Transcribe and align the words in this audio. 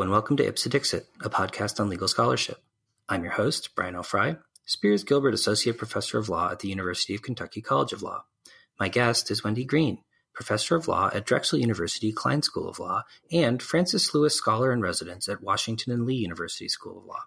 And 0.00 0.12
welcome 0.12 0.36
to 0.36 0.46
Ipse 0.46 0.64
Dixit, 0.64 1.08
a 1.22 1.28
podcast 1.28 1.80
on 1.80 1.88
legal 1.88 2.06
scholarship. 2.06 2.62
I'm 3.08 3.24
your 3.24 3.32
host, 3.32 3.74
Brian 3.74 3.96
L. 3.96 4.04
Frye, 4.04 4.36
Spears 4.64 5.02
Gillis 5.02 5.34
Associate 5.34 5.76
Professor 5.76 6.18
of 6.18 6.28
Law 6.28 6.52
at 6.52 6.60
the 6.60 6.68
University 6.68 7.16
of 7.16 7.22
Kentucky 7.22 7.60
College 7.60 7.92
of 7.92 8.00
Law. 8.00 8.24
My 8.78 8.88
guest 8.88 9.28
is 9.32 9.42
Wendy 9.42 9.64
Greene, 9.64 9.98
Professor 10.32 10.76
of 10.76 10.86
Law 10.86 11.10
at 11.12 11.26
Drexel 11.26 11.58
University 11.58 12.12
Kline 12.12 12.42
School 12.42 12.68
of 12.68 12.78
Law 12.78 13.02
and 13.32 13.60
Frances 13.60 14.14
Lewis 14.14 14.36
Scholar 14.36 14.72
in 14.72 14.82
Residence 14.82 15.28
at 15.28 15.42
Washington 15.42 15.92
and 15.92 16.06
Lee 16.06 16.14
University 16.14 16.68
School 16.68 16.98
of 16.98 17.04
Law. 17.04 17.24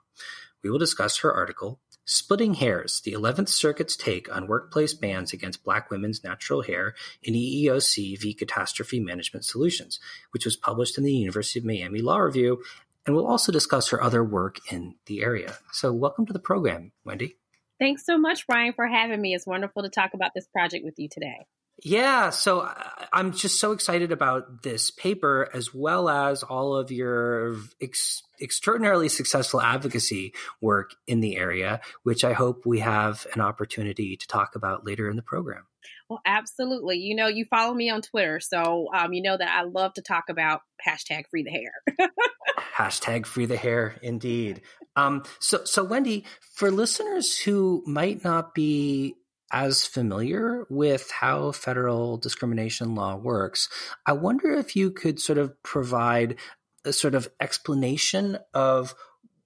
We 0.63 0.69
will 0.69 0.79
discuss 0.79 1.17
her 1.17 1.33
article, 1.33 1.81
Splitting 2.05 2.55
Hairs, 2.55 2.99
the 3.01 3.13
11th 3.13 3.49
Circuit's 3.49 3.95
Take 3.95 4.33
on 4.35 4.47
Workplace 4.47 4.93
Bans 4.93 5.33
Against 5.33 5.63
Black 5.63 5.91
Women's 5.91 6.23
Natural 6.23 6.63
Hair 6.63 6.95
in 7.21 7.35
EEOC 7.35 8.19
v. 8.19 8.33
Catastrophe 8.33 8.99
Management 8.99 9.45
Solutions, 9.45 9.99
which 10.31 10.43
was 10.43 10.55
published 10.55 10.97
in 10.97 11.03
the 11.03 11.13
University 11.13 11.59
of 11.59 11.65
Miami 11.65 12.01
Law 12.01 12.17
Review, 12.17 12.63
and 13.05 13.15
we'll 13.15 13.27
also 13.27 13.51
discuss 13.51 13.89
her 13.89 14.01
other 14.01 14.23
work 14.23 14.59
in 14.71 14.95
the 15.05 15.21
area. 15.21 15.57
So, 15.71 15.93
welcome 15.93 16.25
to 16.25 16.33
the 16.33 16.39
program, 16.39 16.91
Wendy. 17.05 17.37
Thanks 17.79 18.05
so 18.05 18.17
much, 18.17 18.47
Brian, 18.47 18.73
for 18.73 18.87
having 18.87 19.21
me. 19.21 19.33
It's 19.33 19.47
wonderful 19.47 19.83
to 19.83 19.89
talk 19.89 20.13
about 20.15 20.31
this 20.35 20.47
project 20.47 20.83
with 20.83 20.95
you 20.97 21.07
today. 21.07 21.45
Yeah, 21.83 22.29
so 22.29 22.71
I'm 23.11 23.31
just 23.31 23.59
so 23.59 23.71
excited 23.71 24.11
about 24.11 24.61
this 24.61 24.91
paper 24.91 25.49
as 25.51 25.73
well 25.73 26.09
as 26.09 26.43
all 26.43 26.75
of 26.75 26.91
your 26.91 27.55
ex- 27.81 28.21
extraordinarily 28.39 29.09
successful 29.09 29.59
advocacy 29.59 30.33
work 30.61 30.91
in 31.07 31.21
the 31.21 31.37
area, 31.37 31.81
which 32.03 32.23
I 32.23 32.33
hope 32.33 32.67
we 32.67 32.79
have 32.79 33.25
an 33.33 33.41
opportunity 33.41 34.15
to 34.15 34.27
talk 34.27 34.55
about 34.55 34.85
later 34.85 35.09
in 35.09 35.15
the 35.15 35.23
program. 35.23 35.65
Well, 36.07 36.21
absolutely. 36.25 36.97
You 36.97 37.15
know, 37.15 37.27
you 37.27 37.45
follow 37.45 37.73
me 37.73 37.89
on 37.89 38.01
Twitter, 38.01 38.39
so 38.39 38.89
um, 38.93 39.13
you 39.13 39.23
know 39.23 39.37
that 39.37 39.49
I 39.49 39.63
love 39.63 39.93
to 39.93 40.01
talk 40.01 40.25
about 40.29 40.61
hashtag 40.85 41.23
free 41.31 41.43
the 41.43 41.51
hair. 41.51 42.09
hashtag 42.75 43.25
free 43.25 43.45
the 43.45 43.57
hair, 43.57 43.95
indeed. 44.03 44.61
Um, 44.95 45.23
so, 45.39 45.63
so 45.63 45.83
Wendy, 45.83 46.25
for 46.41 46.69
listeners 46.69 47.39
who 47.39 47.81
might 47.87 48.23
not 48.23 48.53
be 48.53 49.15
as 49.51 49.85
familiar 49.85 50.65
with 50.69 51.11
how 51.11 51.51
federal 51.51 52.17
discrimination 52.17 52.95
law 52.95 53.15
works, 53.15 53.69
I 54.05 54.13
wonder 54.13 54.51
if 54.51 54.75
you 54.75 54.91
could 54.91 55.19
sort 55.19 55.37
of 55.37 55.61
provide 55.63 56.37
a 56.85 56.93
sort 56.93 57.15
of 57.15 57.29
explanation 57.39 58.37
of 58.53 58.95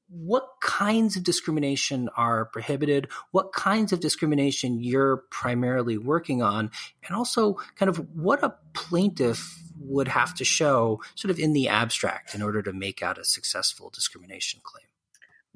what 0.08 0.48
kinds 0.62 1.18
of 1.18 1.24
discrimination 1.24 2.10
are 2.16 2.46
prohibited, 2.46 3.08
what 3.32 3.52
kinds 3.52 3.92
of 3.92 4.00
discrimination 4.00 4.80
you're 4.80 5.24
primarily 5.32 5.98
working 5.98 6.42
on, 6.42 6.72
and 7.06 7.16
also 7.16 7.56
kind 7.76 7.90
of 7.90 7.98
what 8.16 8.44
a 8.44 8.56
plaintiff 8.74 9.60
would 9.80 10.08
have 10.08 10.34
to 10.36 10.46
show 10.46 11.02
sort 11.16 11.32
of 11.32 11.40
in 11.40 11.54
the 11.54 11.68
abstract 11.68 12.34
in 12.34 12.42
order 12.42 12.62
to 12.62 12.72
make 12.72 13.02
out 13.04 13.18
a 13.18 13.26
successful 13.26 13.90
discrimination 13.90 14.62
claim. 14.64 14.86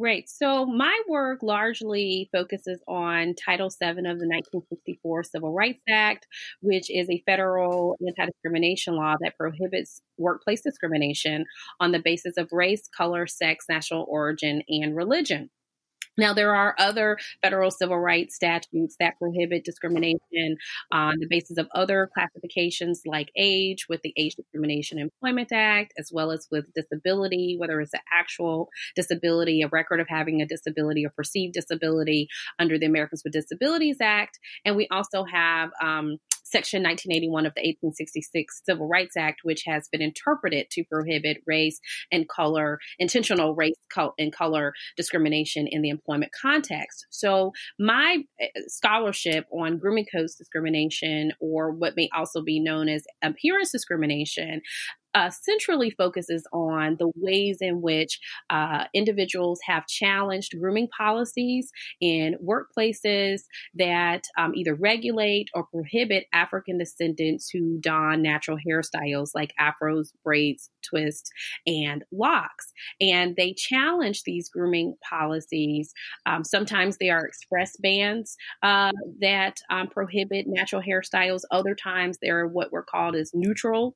Right. 0.02 0.30
So 0.30 0.66
my 0.66 0.97
work 1.09 1.44
largely 1.44 2.30
focuses 2.31 2.80
on 2.88 3.36
Title 3.36 3.67
VII 3.67 3.89
of 3.89 3.95
the 3.95 4.30
1964 4.30 5.23
Civil 5.25 5.52
Rights 5.52 5.81
Act, 5.89 6.25
which 6.61 6.89
is 6.89 7.09
a 7.09 7.22
federal 7.25 7.97
anti 8.08 8.28
discrimination 8.28 8.95
law 8.95 9.16
that 9.19 9.36
prohibits 9.38 10.02
workplace 10.17 10.61
discrimination 10.61 11.44
on 11.81 11.91
the 11.91 12.00
basis 12.00 12.38
of 12.38 12.47
race, 12.53 12.88
color, 12.95 13.28
sex, 13.28 13.66
national 13.67 14.06
origin, 14.08 14.64
and 14.69 14.95
religion. 14.95 15.50
Now, 16.20 16.34
there 16.34 16.56
are 16.56 16.75
other 16.78 17.17
federal 17.42 17.72
civil 17.72 17.98
rights 17.98 18.36
statutes 18.36 18.95
that 19.00 19.17
prohibit 19.17 19.64
discrimination 19.64 20.58
on 20.91 21.16
the 21.19 21.28
basis 21.30 21.57
of 21.57 21.68
other 21.74 22.09
classifications 22.13 23.02
like 23.06 23.30
age, 23.38 23.88
with 23.88 24.02
the 24.02 24.13
Age 24.18 24.35
Discrimination 24.35 25.00
Employment 25.00 25.52
Act, 25.53 25.94
as 25.97 26.12
well 26.12 26.31
as 26.31 26.47
with 26.52 26.66
disability, 26.74 27.56
whether 27.58 27.79
it's 27.79 27.94
an 27.94 28.02
actual 28.13 28.69
disability, 28.96 29.62
a 29.62 29.69
record 29.69 30.00
of 30.00 30.08
having 30.09 30.41
a 30.41 30.46
disability, 30.46 31.06
or 31.06 31.09
perceived 31.09 31.53
disability 31.53 32.28
under 32.59 32.78
the 32.78 32.85
Americans 32.85 33.22
with 33.24 33.34
Disabilities 33.34 33.97
Act. 34.02 34.40
And 34.66 34.75
we 34.75 34.88
also 34.91 35.24
have 35.24 35.69
um, 35.81 36.18
Section 36.50 36.81
1981 36.81 37.46
of 37.46 37.53
the 37.56 37.62
1866 37.62 38.62
Civil 38.66 38.88
Rights 38.88 39.16
Act, 39.16 39.41
which 39.44 39.63
has 39.66 39.88
been 39.91 40.02
interpreted 40.02 40.69
to 40.72 40.84
prohibit 40.84 41.44
race 41.46 41.79
and 42.12 42.28
color, 42.28 42.79
intentional 42.97 43.56
race 43.56 43.75
and 44.18 44.34
color 44.34 44.74
discrimination 44.97 45.68
in 45.68 45.81
the 45.81 45.90
employment 45.90 46.09
context. 46.42 47.06
So, 47.09 47.52
my 47.80 48.24
eh, 48.40 48.47
scholarship 48.68 49.46
on 49.52 49.78
grooming 49.78 50.06
codes 50.12 50.36
discrimination, 50.36 51.34
or 51.40 51.72
what 51.72 51.96
may 51.96 52.09
also 52.16 52.42
be 52.42 52.59
known 52.59 52.90
as 52.90 53.06
appearance 53.22 53.72
discrimination, 53.72 54.62
uh, 55.14 55.30
centrally 55.30 55.90
focuses 55.90 56.46
on 56.53 56.96
the 57.00 57.12
ways 57.16 57.58
in 57.62 57.81
which 57.81 58.20
uh, 58.50 58.86
individuals 58.94 59.59
have 59.66 59.88
challenged 59.88 60.56
grooming 60.59 60.88
policies 60.96 61.72
in 62.02 62.36
workplaces 62.44 63.42
that 63.75 64.24
um, 64.38 64.53
either 64.56 64.75
regulate 64.75 65.50
or 65.53 65.66
prohibit 65.66 66.25
African 66.34 66.78
descendants 66.78 67.50
who 67.52 67.80
don 67.80 68.22
natural 68.22 68.58
hairstyles 68.58 69.30
like 69.34 69.53
afros, 69.59 70.09
braids, 70.24 70.70
twists, 70.88 71.30
and 71.66 72.03
locks. 72.12 72.72
And 73.02 73.36
they 73.36 73.53
challenge 73.53 74.24
these 74.24 74.50
grooming 74.50 74.96
policies. 75.08 75.94
Um, 76.26 76.44
sometimes 76.44 76.97
they 76.97 77.09
are 77.09 77.26
express 77.26 77.76
bans 77.78 78.36
uh, 78.64 78.91
that 79.22 79.58
um, 79.70 79.88
prohibit 79.88 80.46
natural 80.47 80.81
hairstyles. 80.81 81.41
Other 81.52 81.76
times 81.76 82.18
they're 82.22 82.47
what 82.47 82.72
were 82.72 82.84
called 82.84 83.16
as 83.16 83.31
neutral 83.34 83.96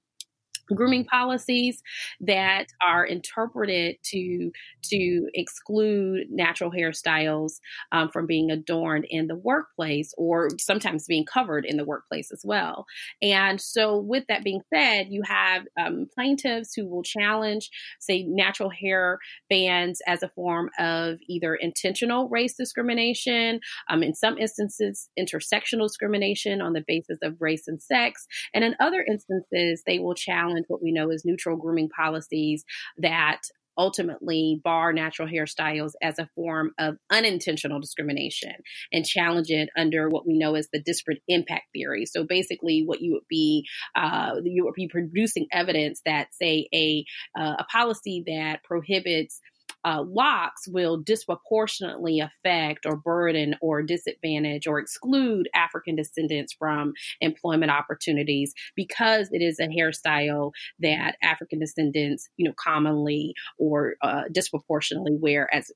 grooming 0.68 1.06
policies 1.06 1.81
that 2.22 2.68
are 2.85 3.06
interpreted 3.06 3.97
to 4.03 4.51
to 4.84 5.28
exclude 5.34 6.28
natural 6.29 6.72
hairstyles 6.72 7.59
um, 7.91 8.09
from 8.09 8.25
being 8.25 8.51
adorned 8.51 9.06
in 9.09 9.28
the 9.28 9.35
workplace 9.35 10.13
or 10.18 10.50
sometimes 10.59 11.06
being 11.06 11.25
covered 11.25 11.66
in 11.66 11.78
the 11.78 11.85
workplace 11.85 12.31
as 12.31 12.41
well. 12.44 12.85
And 13.22 13.59
so 13.59 13.97
with 13.97 14.25
that 14.28 14.44
being 14.44 14.62
said 14.74 15.07
you 15.09 15.22
have 15.25 15.63
um, 15.79 16.07
plaintiffs 16.13 16.74
who 16.74 16.88
will 16.88 17.03
challenge 17.03 17.69
say 18.00 18.24
natural 18.24 18.69
hair 18.69 19.19
bans 19.50 20.01
as 20.07 20.24
a 20.24 20.30
form 20.30 20.69
of 20.80 21.18
either 21.28 21.56
intentional 21.56 22.30
race 22.30 22.56
discrimination 22.56 23.59
um, 23.90 24.03
in 24.03 24.13
some 24.13 24.38
instances 24.38 25.09
intersectional 25.19 25.88
discrimination 25.88 26.62
on 26.62 26.74
the 26.74 26.84
basis 26.88 27.18
of 27.22 27.41
race 27.41 27.68
and 27.68 27.81
sex. 27.81 28.25
And 28.53 28.63
in 28.63 28.75
other 28.80 29.03
instances 29.07 29.84
they 29.85 30.00
will 30.00 30.16
challenge 30.16 30.52
challenge 30.53 30.65
what 30.67 30.81
we 30.81 30.91
know 30.91 31.09
as 31.11 31.23
neutral 31.25 31.57
grooming 31.57 31.89
policies 31.89 32.63
that 32.97 33.41
ultimately 33.75 34.61
bar 34.63 34.93
natural 34.93 35.27
hairstyles 35.27 35.93
as 35.99 36.19
a 36.19 36.29
form 36.35 36.71
of 36.77 36.95
unintentional 37.11 37.79
discrimination 37.79 38.53
and 38.91 39.03
challenge 39.03 39.49
it 39.49 39.67
under 39.75 40.09
what 40.09 40.27
we 40.27 40.37
know 40.37 40.53
as 40.53 40.67
the 40.71 40.79
disparate 40.79 41.23
impact 41.27 41.63
theory. 41.73 42.05
So 42.05 42.23
basically, 42.23 42.83
what 42.85 43.01
you 43.01 43.13
would 43.13 43.27
be 43.27 43.65
uh, 43.95 44.35
you 44.43 44.63
would 44.65 44.75
be 44.75 44.87
producing 44.87 45.47
evidence 45.51 46.01
that 46.05 46.27
say 46.33 46.67
a 46.73 47.03
uh, 47.35 47.55
a 47.59 47.65
policy 47.71 48.23
that 48.27 48.63
prohibits 48.63 49.41
uh, 49.85 50.03
locks 50.07 50.67
will 50.67 50.97
disproportionately 50.97 52.19
affect 52.19 52.85
or 52.85 52.95
burden 52.95 53.55
or 53.61 53.81
disadvantage 53.81 54.67
or 54.67 54.79
exclude 54.79 55.49
African 55.53 55.95
descendants 55.95 56.53
from 56.53 56.94
employment 57.21 57.71
opportunities 57.71 58.53
because 58.75 59.29
it 59.31 59.41
is 59.41 59.59
a 59.59 59.67
hairstyle 59.67 60.51
that 60.79 61.16
African 61.21 61.59
descendants, 61.59 62.29
you 62.38 62.47
know, 62.47 62.53
commonly 62.57 63.33
or 63.57 63.95
uh, 64.01 64.23
disproportionately 64.31 65.15
wear 65.19 65.53
as 65.53 65.71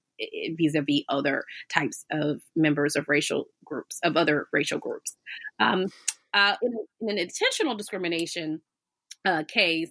vis-a-vis 0.58 1.04
other 1.10 1.44
types 1.72 2.06
of 2.12 2.42
members 2.56 2.96
of 2.96 3.06
racial 3.08 3.46
groups 3.66 4.00
of 4.04 4.18
other 4.18 4.48
racial 4.52 4.80
groups. 4.80 5.16
Um, 5.60 5.88
uh, 6.34 6.56
in, 6.62 6.74
in, 7.02 7.10
an 7.10 7.18
intentional 7.18 7.76
discrimination 7.76 8.62
uh, 9.26 9.44
case, 9.48 9.90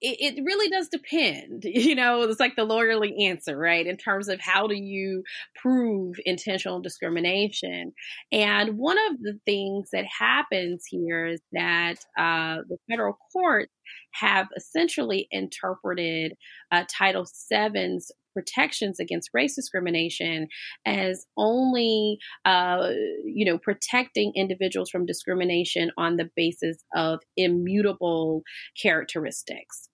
it, 0.00 0.36
it 0.38 0.44
really 0.44 0.70
does 0.70 0.88
depend. 0.88 1.64
You 1.80 1.94
know, 1.94 2.22
it's 2.22 2.38
like 2.38 2.56
the 2.56 2.66
lawyerly 2.66 3.26
answer, 3.26 3.56
right? 3.56 3.86
In 3.86 3.96
terms 3.96 4.28
of 4.28 4.38
how 4.38 4.66
do 4.66 4.76
you 4.76 5.22
prove 5.56 6.16
intentional 6.24 6.80
discrimination. 6.80 7.92
And 8.30 8.76
one 8.76 8.98
of 9.10 9.18
the 9.20 9.38
things 9.46 9.88
that 9.92 10.04
happens 10.06 10.84
here 10.86 11.26
is 11.26 11.40
that 11.52 11.96
uh, 12.18 12.62
the 12.68 12.76
federal 12.88 13.16
courts 13.32 13.72
have 14.12 14.48
essentially 14.56 15.26
interpreted 15.30 16.34
uh, 16.70 16.84
Title 16.96 17.26
VII's 17.50 18.12
protections 18.32 19.00
against 19.00 19.30
race 19.34 19.56
discrimination 19.56 20.48
as 20.86 21.26
only, 21.36 22.18
uh, 22.44 22.90
you 23.24 23.44
know, 23.44 23.58
protecting 23.58 24.32
individuals 24.36 24.90
from 24.90 25.06
discrimination 25.06 25.90
on 25.96 26.16
the 26.16 26.30
basis 26.36 26.76
of 26.94 27.20
immutable 27.36 28.42
characteristics. 28.80 29.89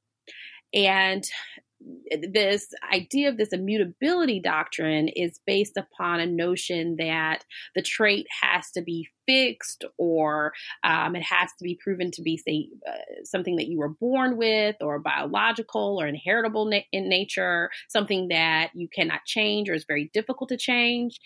And 0.74 1.24
this 2.10 2.68
idea 2.92 3.28
of 3.28 3.36
this 3.36 3.52
immutability 3.52 4.40
doctrine 4.40 5.08
is 5.08 5.40
based 5.46 5.76
upon 5.76 6.20
a 6.20 6.26
notion 6.26 6.96
that 6.98 7.44
the 7.74 7.82
trait 7.82 8.26
has 8.42 8.70
to 8.72 8.82
be 8.82 9.08
fixed 9.26 9.84
or 9.98 10.52
um, 10.84 11.16
it 11.16 11.22
has 11.22 11.50
to 11.58 11.64
be 11.64 11.78
proven 11.82 12.10
to 12.12 12.22
be 12.22 12.36
say 12.36 12.68
uh, 12.88 13.24
something 13.24 13.56
that 13.56 13.66
you 13.66 13.78
were 13.78 13.88
born 13.88 14.36
with 14.36 14.76
or 14.80 15.00
biological 15.00 15.98
or 16.00 16.06
inheritable 16.06 16.66
na- 16.66 16.78
in 16.92 17.08
nature 17.08 17.68
something 17.88 18.28
that 18.28 18.70
you 18.74 18.88
cannot 18.94 19.24
change 19.26 19.68
or 19.68 19.74
is 19.74 19.84
very 19.86 20.10
difficult 20.12 20.48
to 20.48 20.56
change. 20.56 21.18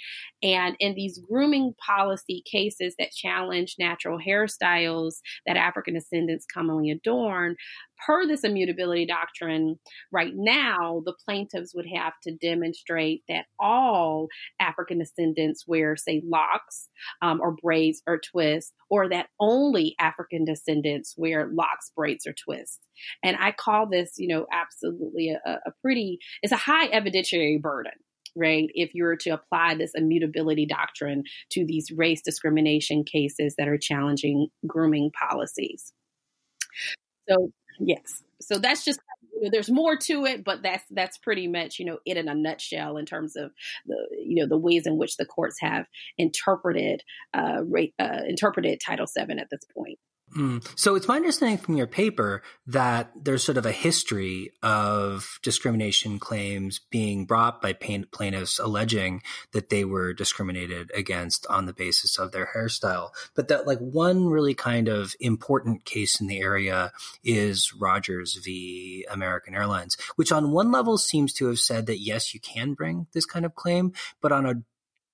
And 0.43 0.77
in 0.81 0.95
these 0.95 1.19
grooming 1.19 1.75
policy 1.85 2.43
cases 2.51 2.95
that 2.99 3.13
challenge 3.13 3.77
natural 3.79 4.19
hairstyles 4.19 5.17
that 5.47 5.57
african 5.57 5.95
descendants 5.95 6.47
commonly 6.53 6.91
adorn 6.91 7.57
per 8.05 8.27
this 8.27 8.45
immutability 8.45 9.07
doctrine, 9.07 9.79
right 10.13 10.33
now, 10.35 11.03
the 11.05 11.15
plaintiffs 11.25 11.75
would 11.75 11.87
have 11.95 12.15
to 12.23 12.33
demonstrate 12.33 13.23
that 13.29 13.47
all 13.59 14.29
African 14.61 14.99
descendants 14.99 15.65
wear, 15.67 15.97
say, 15.97 16.23
locks 16.25 16.89
um, 17.23 17.41
or 17.41 17.53
braids 17.63 18.03
or 18.07 18.19
twists, 18.19 18.73
or 18.89 19.09
that 19.09 19.29
only 19.39 19.95
African 19.99 20.45
descendants 20.45 21.15
wear 21.17 21.51
locks, 21.53 21.91
braids, 21.97 22.27
or 22.27 22.33
twists. 22.33 22.81
And 23.23 23.37
I 23.39 23.53
call 23.53 23.89
this, 23.89 24.15
you 24.19 24.29
know, 24.29 24.47
absolutely 24.53 25.31
a, 25.31 25.51
a 25.51 25.73
pretty, 25.83 26.19
it's 26.43 26.53
a 26.53 26.57
high 26.57 26.89
evidentiary 26.89 27.61
burden 27.61 27.93
right? 28.37 28.69
If 28.75 28.95
you 28.95 29.03
were 29.05 29.17
to 29.17 29.31
apply 29.31 29.75
this 29.75 29.91
immutability 29.95 30.65
doctrine 30.65 31.25
to 31.51 31.65
these 31.67 31.91
race 31.91 32.23
discrimination 32.23 33.03
cases 33.05 33.55
that 33.59 33.69
are 33.69 33.77
challenging 33.77 34.49
grooming 34.67 35.11
policies. 35.19 35.93
So 37.29 37.51
Yes. 37.81 38.23
So 38.41 38.59
that's 38.59 38.85
just 38.85 39.01
you 39.35 39.45
know, 39.45 39.51
there's 39.51 39.71
more 39.71 39.97
to 39.97 40.27
it, 40.27 40.45
but 40.45 40.63
that's 40.63 40.85
that's 40.91 41.19
pretty 41.19 41.49
much 41.49 41.79
you 41.79 41.87
know 41.87 41.99
it 42.05 42.17
in 42.17 42.29
a 42.29 42.35
nutshell 42.35 42.97
in 42.97 43.07
terms 43.07 43.37
of 43.37 43.53
the 43.87 43.97
you 44.13 44.37
know 44.37 44.49
the 44.49 44.59
ways 44.59 44.87
in 44.87 44.99
which 44.99 45.17
the 45.17 45.25
courts 45.25 45.57
have 45.61 45.87
interpreted 46.19 47.03
uh, 47.35 47.63
uh 47.99 48.21
interpreted 48.29 48.81
Title 48.85 49.07
VII 49.07 49.39
at 49.39 49.51
this 49.51 49.65
point. 49.75 49.99
Mm. 50.37 50.67
So 50.79 50.95
it's 50.95 51.09
my 51.09 51.17
understanding 51.17 51.59
from 51.59 51.77
your 51.77 51.89
paper 51.89 52.43
that 52.67 53.11
there's 53.21 53.43
sort 53.43 53.59
of 53.59 53.67
a 53.67 53.73
history 53.73 54.53
of 54.63 55.41
discrimination 55.43 56.19
claims 56.19 56.81
being 56.91 57.27
brought 57.27 57.61
by 57.61 57.73
plaintiffs 57.73 58.59
alleging 58.59 59.23
that 59.53 59.71
they 59.71 59.85
were 59.85 60.13
discriminated 60.13 60.91
against 60.95 61.47
on 61.49 61.67
the 61.67 61.73
basis 61.73 62.19
of 62.19 62.31
their 62.31 62.51
hairstyle. 62.55 63.11
But 63.35 63.49
that 63.49 63.67
like 63.67 63.81
one 63.81 64.29
really 64.29 64.55
kind 64.55 64.89
of 64.89 65.15
important 65.19 65.85
case 65.85 66.21
in 66.21 66.29
the 66.29 66.41
area 66.41 66.93
is 67.25 67.73
Rogers 67.75 68.39
v. 68.45 69.05
American 69.11 69.55
Airlines, 69.55 69.97
which 70.15 70.31
on 70.31 70.53
one 70.53 70.71
level 70.71 70.97
seems 70.97 71.33
to 71.35 71.47
have 71.47 71.59
said 71.59 71.87
that 71.87 71.99
yes, 71.99 72.35
you 72.35 72.41
can 72.41 72.75
bring 72.75 73.09
this 73.13 73.27
kind 73.27 73.45
of 73.45 73.57
claim, 73.57 73.93
but 74.21 74.31
on 74.31 74.47
a 74.47 74.63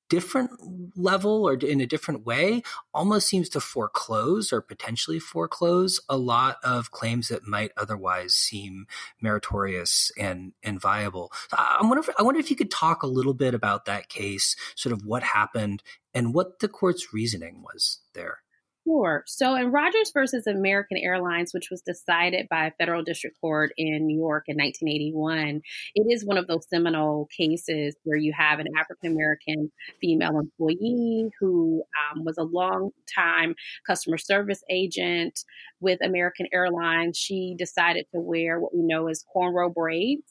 different 0.08 0.50
level 0.96 1.48
or 1.48 1.54
in 1.54 1.80
a 1.80 1.86
different 1.86 2.24
way 2.24 2.62
almost 2.94 3.28
seems 3.28 3.48
to 3.50 3.60
foreclose 3.60 4.52
or 4.52 4.60
potentially 4.60 5.18
foreclose 5.18 6.00
a 6.08 6.16
lot 6.16 6.58
of 6.62 6.90
claims 6.90 7.28
that 7.28 7.46
might 7.46 7.72
otherwise 7.76 8.34
seem 8.34 8.86
meritorious 9.20 10.10
and, 10.18 10.52
and 10.62 10.80
viable. 10.80 11.32
I 11.52 11.78
wonder, 11.82 12.00
if, 12.00 12.08
I 12.18 12.22
wonder 12.22 12.40
if 12.40 12.50
you 12.50 12.56
could 12.56 12.70
talk 12.70 13.02
a 13.02 13.08
little 13.08 13.34
bit 13.34 13.54
about 13.54 13.84
that 13.86 14.08
case, 14.08 14.56
sort 14.74 14.92
of 14.92 15.04
what 15.04 15.22
happened 15.22 15.82
and 16.14 16.34
what 16.34 16.60
the 16.60 16.68
court's 16.68 17.12
reasoning 17.12 17.62
was 17.62 18.00
there. 18.14 18.38
Sure. 18.86 19.24
So 19.26 19.56
in 19.56 19.72
Rogers 19.72 20.12
versus 20.14 20.46
American 20.46 20.96
Airlines, 20.98 21.52
which 21.52 21.70
was 21.72 21.82
decided 21.82 22.46
by 22.48 22.66
a 22.66 22.70
federal 22.78 23.02
district 23.02 23.36
court 23.40 23.72
in 23.76 24.06
New 24.06 24.16
York 24.16 24.44
in 24.46 24.56
1981, 24.56 25.60
it 25.96 26.06
is 26.08 26.24
one 26.24 26.38
of 26.38 26.46
those 26.46 26.68
seminal 26.68 27.28
cases 27.36 27.96
where 28.04 28.16
you 28.16 28.32
have 28.38 28.60
an 28.60 28.68
African 28.78 29.10
American 29.12 29.72
female 30.00 30.38
employee 30.38 31.30
who 31.40 31.82
um, 32.14 32.24
was 32.24 32.38
a 32.38 32.44
long 32.44 32.90
time 33.12 33.56
customer 33.84 34.18
service 34.18 34.62
agent 34.70 35.40
with 35.80 35.98
American 36.04 36.46
Airlines. 36.52 37.18
She 37.18 37.56
decided 37.58 38.06
to 38.14 38.20
wear 38.20 38.60
what 38.60 38.72
we 38.72 38.82
know 38.84 39.08
as 39.08 39.24
cornrow 39.34 39.72
braids. 39.74 40.22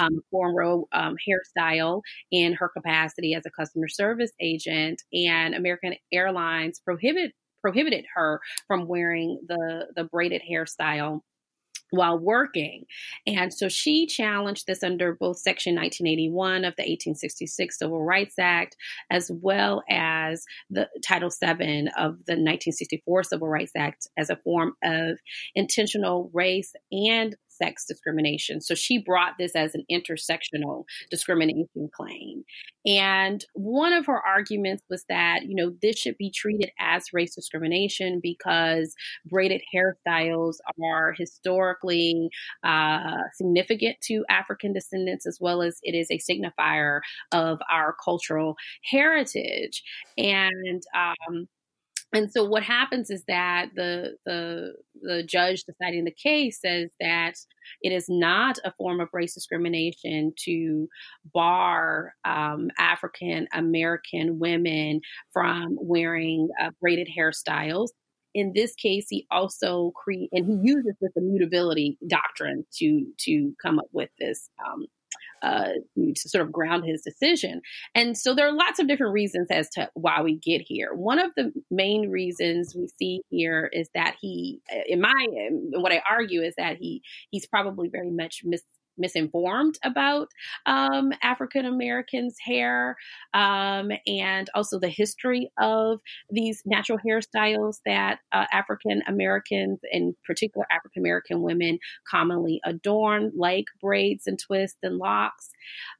Um, 0.00 0.22
cornrow 0.32 0.84
um, 0.92 1.16
hairstyle 1.28 2.00
in 2.30 2.54
her 2.54 2.70
capacity 2.70 3.34
as 3.34 3.44
a 3.44 3.50
customer 3.50 3.88
service 3.88 4.30
agent. 4.40 5.02
And 5.12 5.54
American 5.54 5.94
Airlines 6.10 6.80
prohibit 6.80 7.32
prohibited 7.62 8.04
her 8.14 8.40
from 8.66 8.86
wearing 8.86 9.40
the 9.46 9.86
the 9.96 10.04
braided 10.04 10.42
hairstyle 10.50 11.20
while 11.92 12.18
working. 12.18 12.84
And 13.26 13.52
so 13.52 13.68
she 13.68 14.06
challenged 14.06 14.66
this 14.66 14.82
under 14.82 15.14
both 15.14 15.38
Section 15.38 15.74
1981 15.74 16.64
of 16.64 16.74
the 16.76 16.82
1866 16.82 17.78
Civil 17.78 18.02
Rights 18.02 18.34
Act, 18.38 18.76
as 19.10 19.30
well 19.30 19.82
as 19.90 20.44
the 20.70 20.88
Title 21.06 21.28
VII 21.28 21.88
of 21.98 22.16
the 22.26 22.34
1964 22.40 23.24
Civil 23.24 23.48
Rights 23.48 23.72
Act 23.76 24.08
as 24.16 24.30
a 24.30 24.36
form 24.36 24.72
of 24.82 25.18
intentional 25.54 26.30
race 26.32 26.72
and 26.90 27.36
sex 27.56 27.84
discrimination. 27.86 28.60
So 28.60 28.74
she 28.74 28.98
brought 28.98 29.34
this 29.38 29.54
as 29.54 29.74
an 29.74 29.84
intersectional 29.90 30.84
discrimination 31.10 31.90
claim. 31.94 32.44
And 32.84 33.44
one 33.54 33.92
of 33.92 34.06
her 34.06 34.20
arguments 34.20 34.82
was 34.90 35.04
that, 35.08 35.44
you 35.46 35.54
know, 35.54 35.72
this 35.82 35.98
should 35.98 36.16
be 36.18 36.30
treated 36.30 36.70
as 36.80 37.12
race 37.12 37.34
discrimination 37.34 38.20
because 38.22 38.94
braided 39.26 39.62
hairstyles 39.74 40.56
are 40.82 41.14
historically 41.16 42.28
uh, 42.64 43.18
significant 43.34 43.96
to 44.02 44.24
African 44.28 44.72
descendants, 44.72 45.26
as 45.26 45.38
well 45.40 45.62
as 45.62 45.78
it 45.82 45.94
is 45.94 46.10
a 46.10 46.18
signifier 46.18 47.00
of 47.30 47.60
our 47.70 47.94
cultural 48.02 48.56
heritage. 48.90 49.82
And 50.18 50.82
um, 50.94 51.48
and 52.14 52.30
so 52.30 52.44
what 52.44 52.62
happens 52.62 53.10
is 53.10 53.24
that 53.26 53.70
the 53.74 54.16
the 54.26 54.74
the 55.00 55.22
judge 55.22 55.64
deciding 55.64 56.04
the 56.04 56.12
case 56.12 56.60
says 56.60 56.90
that 57.00 57.34
it 57.80 57.92
is 57.92 58.06
not 58.08 58.58
a 58.64 58.72
form 58.72 59.00
of 59.00 59.08
race 59.12 59.34
discrimination 59.34 60.32
to 60.44 60.88
bar 61.32 62.14
um, 62.24 62.68
African 62.78 63.48
American 63.54 64.38
women 64.38 65.00
from 65.32 65.76
wearing 65.80 66.48
uh, 66.60 66.70
braided 66.80 67.08
hairstyles. 67.16 67.88
In 68.34 68.52
this 68.54 68.74
case, 68.74 69.06
he 69.10 69.26
also 69.30 69.92
create 69.94 70.30
and 70.32 70.46
he 70.46 70.68
uses 70.68 70.94
this 71.00 71.12
immutability 71.16 71.98
doctrine 72.08 72.64
to 72.78 73.06
to 73.20 73.54
come 73.62 73.78
up 73.78 73.88
with 73.92 74.10
this 74.18 74.50
um, 74.66 74.86
uh, 75.42 75.68
to 75.96 76.28
sort 76.28 76.44
of 76.44 76.52
ground 76.52 76.84
his 76.84 77.02
decision. 77.02 77.60
And 77.94 78.16
so 78.16 78.34
there 78.34 78.46
are 78.46 78.52
lots 78.52 78.78
of 78.78 78.88
different 78.88 79.12
reasons 79.12 79.48
as 79.50 79.68
to 79.70 79.90
why 79.94 80.22
we 80.22 80.38
get 80.38 80.62
here. 80.64 80.94
One 80.94 81.18
of 81.18 81.32
the 81.36 81.52
main 81.70 82.10
reasons 82.10 82.74
we 82.76 82.88
see 82.98 83.22
here 83.30 83.68
is 83.72 83.88
that 83.94 84.16
he, 84.20 84.60
in 84.86 85.00
my, 85.00 85.26
what 85.72 85.92
I 85.92 86.02
argue 86.08 86.42
is 86.42 86.54
that 86.56 86.76
he 86.76 87.02
he's 87.30 87.46
probably 87.46 87.88
very 87.88 88.10
much 88.10 88.42
mis 88.44 88.62
misinformed 88.98 89.78
about 89.84 90.28
um, 90.66 91.12
African 91.22 91.66
Americans' 91.66 92.36
hair 92.40 92.96
um, 93.34 93.90
and 94.06 94.50
also 94.54 94.78
the 94.78 94.88
history 94.88 95.50
of 95.58 96.00
these 96.30 96.62
natural 96.66 96.98
hairstyles 96.98 97.76
that 97.86 98.18
uh, 98.32 98.46
African 98.52 99.02
Americans, 99.06 99.80
in 99.90 100.14
particular 100.26 100.66
African 100.70 101.02
American 101.02 101.42
women, 101.42 101.78
commonly 102.08 102.60
adorn, 102.64 103.32
like 103.36 103.66
braids 103.80 104.26
and 104.26 104.38
twists 104.38 104.78
and 104.82 104.98
locks. 104.98 105.50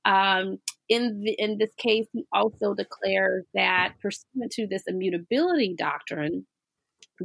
Um, 0.04 0.58
in 0.88 1.22
the, 1.22 1.34
in 1.38 1.58
this 1.58 1.72
case, 1.78 2.06
he 2.12 2.26
also 2.32 2.74
declares 2.74 3.44
that 3.54 3.94
pursuant 4.02 4.52
to 4.52 4.66
this 4.66 4.82
immutability 4.86 5.74
doctrine, 5.76 6.46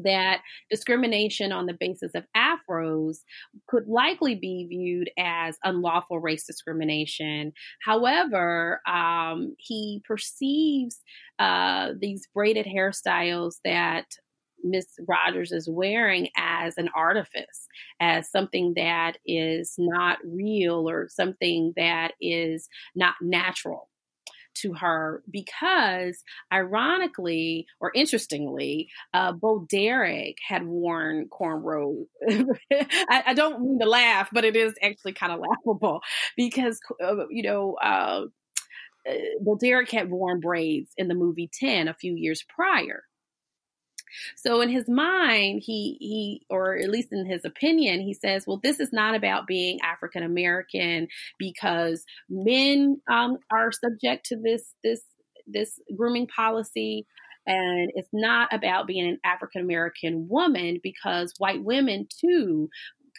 that 0.03 0.41
discrimination 0.69 1.51
on 1.51 1.65
the 1.65 1.77
basis 1.79 2.13
of 2.15 2.25
afros 2.35 3.19
could 3.67 3.87
likely 3.87 4.35
be 4.35 4.67
viewed 4.69 5.09
as 5.17 5.57
unlawful 5.63 6.19
race 6.19 6.45
discrimination. 6.45 7.53
However, 7.83 8.81
um, 8.87 9.55
he 9.57 10.01
perceives 10.05 11.01
uh, 11.39 11.93
these 11.99 12.27
braided 12.33 12.65
hairstyles 12.65 13.55
that 13.63 14.05
Miss 14.63 14.87
Rogers 15.07 15.51
is 15.51 15.69
wearing 15.69 16.29
as 16.35 16.77
an 16.77 16.89
artifice, 16.95 17.67
as 17.99 18.31
something 18.31 18.73
that 18.75 19.17
is 19.25 19.75
not 19.77 20.17
real 20.25 20.89
or 20.89 21.07
something 21.09 21.73
that 21.77 22.13
is 22.19 22.67
not 22.95 23.15
natural 23.21 23.89
to 24.61 24.73
her 24.73 25.23
because, 25.29 26.23
ironically 26.51 27.65
or 27.79 27.91
interestingly, 27.93 28.89
uh, 29.13 29.31
Bo 29.31 29.65
Derek 29.69 30.37
had 30.47 30.65
worn 30.65 31.27
cornrows. 31.29 32.05
I, 32.29 33.23
I, 33.27 33.33
don't 33.33 33.61
mean 33.61 33.79
to 33.79 33.89
laugh, 33.89 34.29
but 34.31 34.45
it 34.45 34.55
is 34.55 34.73
actually 34.81 35.13
kind 35.13 35.31
of 35.31 35.39
laughable 35.39 36.01
because, 36.35 36.79
uh, 37.03 37.27
you 37.29 37.43
know, 37.43 37.75
uh, 37.81 38.23
uh, 39.09 39.13
Bo 39.41 39.57
Derek 39.57 39.91
had 39.91 40.09
worn 40.09 40.39
braids 40.39 40.91
in 40.97 41.07
the 41.07 41.15
movie 41.15 41.49
10 41.59 41.87
a 41.87 41.93
few 41.93 42.15
years 42.15 42.43
prior. 42.47 43.03
So 44.35 44.61
in 44.61 44.69
his 44.69 44.87
mind, 44.87 45.61
he 45.65 45.97
he 45.99 46.41
or 46.49 46.77
at 46.77 46.89
least 46.89 47.09
in 47.11 47.25
his 47.25 47.45
opinion, 47.45 48.01
he 48.01 48.13
says, 48.13 48.45
well, 48.47 48.59
this 48.61 48.79
is 48.79 48.91
not 48.91 49.15
about 49.15 49.47
being 49.47 49.79
African 49.81 50.23
American 50.23 51.07
because 51.39 52.03
men 52.29 53.01
um, 53.09 53.37
are 53.51 53.71
subject 53.71 54.25
to 54.27 54.37
this 54.41 54.73
this 54.83 55.01
this 55.45 55.79
grooming 55.95 56.27
policy. 56.27 57.05
And 57.49 57.91
it's 57.95 58.09
not 58.11 58.53
about 58.53 58.87
being 58.87 59.07
an 59.07 59.19
African 59.23 59.61
American 59.61 60.27
woman 60.29 60.79
because 60.83 61.33
white 61.37 61.63
women 61.63 62.07
too 62.19 62.69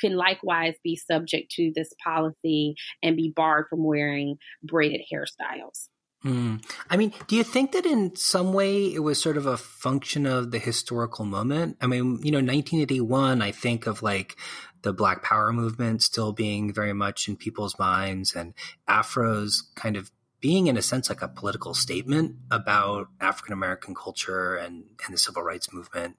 can 0.01 0.17
likewise 0.17 0.75
be 0.85 0.97
subject 0.97 1.51
to 1.53 1.73
this 1.75 1.93
policy 2.05 2.75
and 3.03 3.17
be 3.17 3.33
barred 3.35 3.67
from 3.69 3.85
wearing 3.85 4.37
braided 4.63 5.01
hairstyles. 5.13 5.89
Mm. 6.25 6.65
I 6.91 6.97
mean, 6.97 7.13
do 7.29 7.37
you 7.37 7.45
think 7.45 7.73
that 7.73 7.87
in 7.87 8.17
some 8.17 8.53
way 8.53 8.93
it 8.93 8.99
was 9.01 9.21
sort 9.21 9.37
of 9.37 9.47
a 9.47 9.57
function 9.57 10.27
of 10.27 10.51
the 10.51 10.59
historical 10.59 11.25
moment? 11.25 11.77
I 11.81 11.87
mean, 11.87 12.19
you 12.23 12.33
know, 12.33 12.39
1981, 12.39 13.41
I 13.41 13.53
think 13.53 13.87
of 13.87 14.03
like 14.03 14.37
the 14.83 14.93
Black 14.93 15.23
Power 15.23 15.53
movement 15.53 16.03
still 16.03 16.33
being 16.33 16.73
very 16.73 16.93
much 16.93 17.29
in 17.29 17.37
people's 17.37 17.79
minds 17.79 18.35
and 18.35 18.55
Afros 18.89 19.63
kind 19.77 19.97
of 19.97 20.11
being 20.41 20.67
in 20.69 20.77
a 20.77 20.83
sense 20.83 21.09
like 21.09 21.23
a 21.23 21.29
political 21.29 21.75
statement 21.75 22.37
about 22.51 23.09
African 23.21 23.53
American 23.53 23.95
culture 23.95 24.55
and, 24.55 24.85
and 25.05 25.15
the 25.15 25.19
civil 25.19 25.43
rights 25.43 25.73
movement 25.73 26.17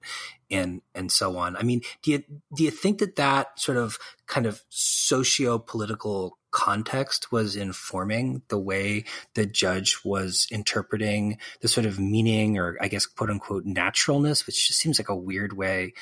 and 0.50 0.82
and 0.94 1.10
so 1.10 1.36
on. 1.36 1.56
I 1.56 1.62
mean, 1.62 1.80
do 2.02 2.12
you 2.12 2.22
do 2.54 2.64
you 2.64 2.70
think 2.70 2.98
that 2.98 3.16
that 3.16 3.58
sort 3.58 3.78
of 3.78 3.98
kind 4.26 4.46
of 4.46 4.62
socio 4.68 5.58
political 5.58 6.38
context 6.50 7.30
was 7.30 7.56
informing 7.56 8.42
the 8.48 8.58
way 8.58 9.04
the 9.34 9.46
judge 9.46 9.98
was 10.04 10.46
interpreting 10.50 11.38
the 11.60 11.68
sort 11.68 11.86
of 11.86 11.98
meaning 11.98 12.58
or 12.58 12.76
I 12.80 12.88
guess 12.88 13.06
quote 13.06 13.30
unquote 13.30 13.64
naturalness, 13.64 14.46
which 14.46 14.68
just 14.68 14.80
seems 14.80 14.98
like 14.98 15.08
a 15.08 15.16
weird 15.16 15.52
way 15.52 15.94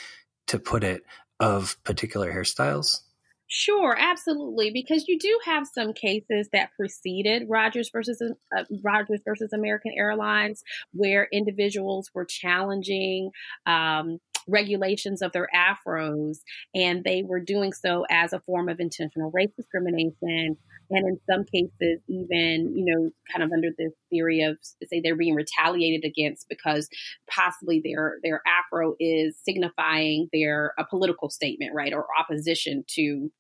to 0.47 0.59
put 0.59 0.83
it, 0.83 1.03
of 1.41 1.77
particular 1.85 2.33
hairstyles? 2.33 3.01
Sure, 3.51 3.97
absolutely, 3.99 4.71
because 4.71 5.09
you 5.09 5.19
do 5.19 5.39
have 5.47 5.67
some 5.67 5.95
cases 5.95 6.51
that 6.53 6.71
preceded 6.77 7.45
Rogers 7.49 7.89
versus 7.91 8.21
uh, 8.57 8.65
Rogers 8.85 9.21
versus 9.25 9.55
American 9.55 9.93
Airlines, 9.97 10.63
where 10.93 11.29
individuals 11.33 12.11
were 12.15 12.27
challenging 12.27 13.31
um, 13.65 14.19
regulations 14.47 15.23
of 15.23 15.33
their 15.33 15.49
afros, 15.57 16.41
and 16.75 17.05
they 17.05 17.23
were 17.23 17.41
doing 17.41 17.73
so 17.73 18.05
as 18.11 18.35
a 18.35 18.41
form 18.41 18.69
of 18.69 18.81
intentional 18.81 19.31
race 19.33 19.51
discrimination. 19.57 20.59
And 20.91 21.07
in 21.07 21.21
some 21.31 21.45
cases, 21.45 22.01
even, 22.09 22.73
you 22.75 22.85
know, 22.87 23.11
kind 23.31 23.43
of 23.43 23.53
under 23.53 23.69
this 23.77 23.93
theory 24.11 24.43
of 24.43 24.57
say 24.89 25.01
they're 25.01 25.17
being 25.17 25.35
retaliated 25.35 26.09
against 26.09 26.49
because 26.49 26.89
possibly 27.31 27.81
their 27.85 28.17
their 28.23 28.43
afro 28.47 28.95
is 28.99 29.37
signifying 29.45 30.29
their 30.33 30.73
a 30.79 30.85
political 30.89 31.31
statement, 31.31 31.75
right, 31.75 31.93
or 31.93 32.07
opposition 32.19 32.85
to 32.95 33.31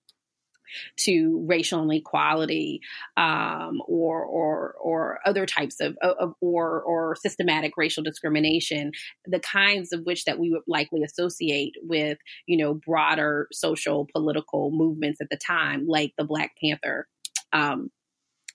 to 0.96 1.44
racial 1.48 1.82
inequality 1.82 2.80
um, 3.16 3.80
or 3.86 4.22
or 4.24 4.74
or 4.80 5.20
other 5.24 5.46
types 5.46 5.80
of, 5.80 5.96
of, 6.02 6.34
or 6.40 6.82
or 6.82 7.16
systematic 7.16 7.72
racial 7.76 8.02
discrimination, 8.02 8.92
the 9.26 9.40
kinds 9.40 9.92
of 9.92 10.00
which 10.04 10.24
that 10.24 10.38
we 10.38 10.50
would 10.50 10.62
likely 10.66 11.02
associate 11.02 11.74
with 11.82 12.18
you 12.46 12.56
know 12.56 12.74
broader 12.74 13.48
social 13.52 14.06
political 14.12 14.70
movements 14.72 15.20
at 15.20 15.30
the 15.30 15.38
time, 15.38 15.86
like 15.86 16.12
the 16.18 16.24
Black 16.24 16.52
Panther 16.62 17.06
um, 17.52 17.90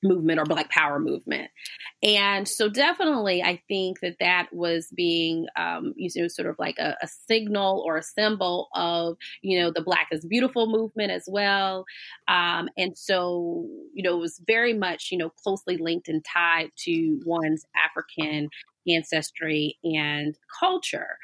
movement 0.03 0.39
or 0.39 0.45
Black 0.45 0.69
Power 0.69 0.99
movement. 0.99 1.49
And 2.03 2.47
so, 2.47 2.69
definitely, 2.69 3.41
I 3.41 3.61
think 3.67 4.01
that 4.01 4.17
that 4.19 4.49
was 4.51 4.87
being, 4.93 5.47
um, 5.55 5.93
you 5.95 6.09
know, 6.15 6.27
sort 6.27 6.49
of 6.49 6.57
like 6.59 6.77
a, 6.77 6.95
a, 7.01 7.07
signal 7.27 7.81
or 7.85 7.97
a 7.97 8.03
symbol 8.03 8.67
of, 8.75 9.15
you 9.41 9.59
know, 9.59 9.71
the 9.73 9.81
Black 9.81 10.07
is 10.11 10.25
Beautiful 10.25 10.67
movement 10.67 11.11
as 11.11 11.23
well. 11.27 11.85
Um, 12.27 12.67
and 12.77 12.97
so, 12.97 13.67
you 13.93 14.03
know, 14.03 14.17
it 14.17 14.19
was 14.19 14.41
very 14.45 14.73
much, 14.73 15.09
you 15.11 15.17
know, 15.17 15.29
closely 15.29 15.77
linked 15.77 16.09
and 16.09 16.23
tied 16.25 16.71
to 16.79 17.21
one's 17.25 17.65
African 17.75 18.49
ancestry 18.87 19.77
and 19.83 20.35
culture. 20.59 21.17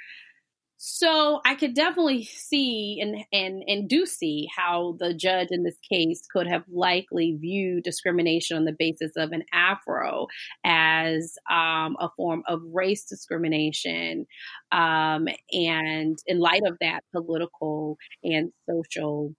So 0.81 1.41
I 1.45 1.55
could 1.55 1.73
definitely 1.73 2.23
see 2.23 2.99
and, 3.01 3.25
and 3.33 3.63
and 3.67 3.89
do 3.89 4.05
see 4.05 4.47
how 4.55 4.95
the 4.97 5.13
judge 5.13 5.49
in 5.51 5.63
this 5.63 5.77
case 5.91 6.21
could 6.31 6.47
have 6.47 6.63
likely 6.71 7.35
viewed 7.37 7.83
discrimination 7.83 8.55
on 8.55 8.63
the 8.63 8.75
basis 8.79 9.11
of 9.17 9.33
an 9.33 9.43
afro 9.51 10.27
as 10.63 11.35
um, 11.51 11.97
a 11.99 12.07
form 12.15 12.43
of 12.47 12.61
race 12.71 13.03
discrimination, 13.03 14.25
um, 14.71 15.27
and 15.51 16.17
in 16.25 16.39
light 16.39 16.63
of 16.65 16.77
that 16.79 17.01
political 17.13 17.97
and 18.23 18.53
social 18.65 19.35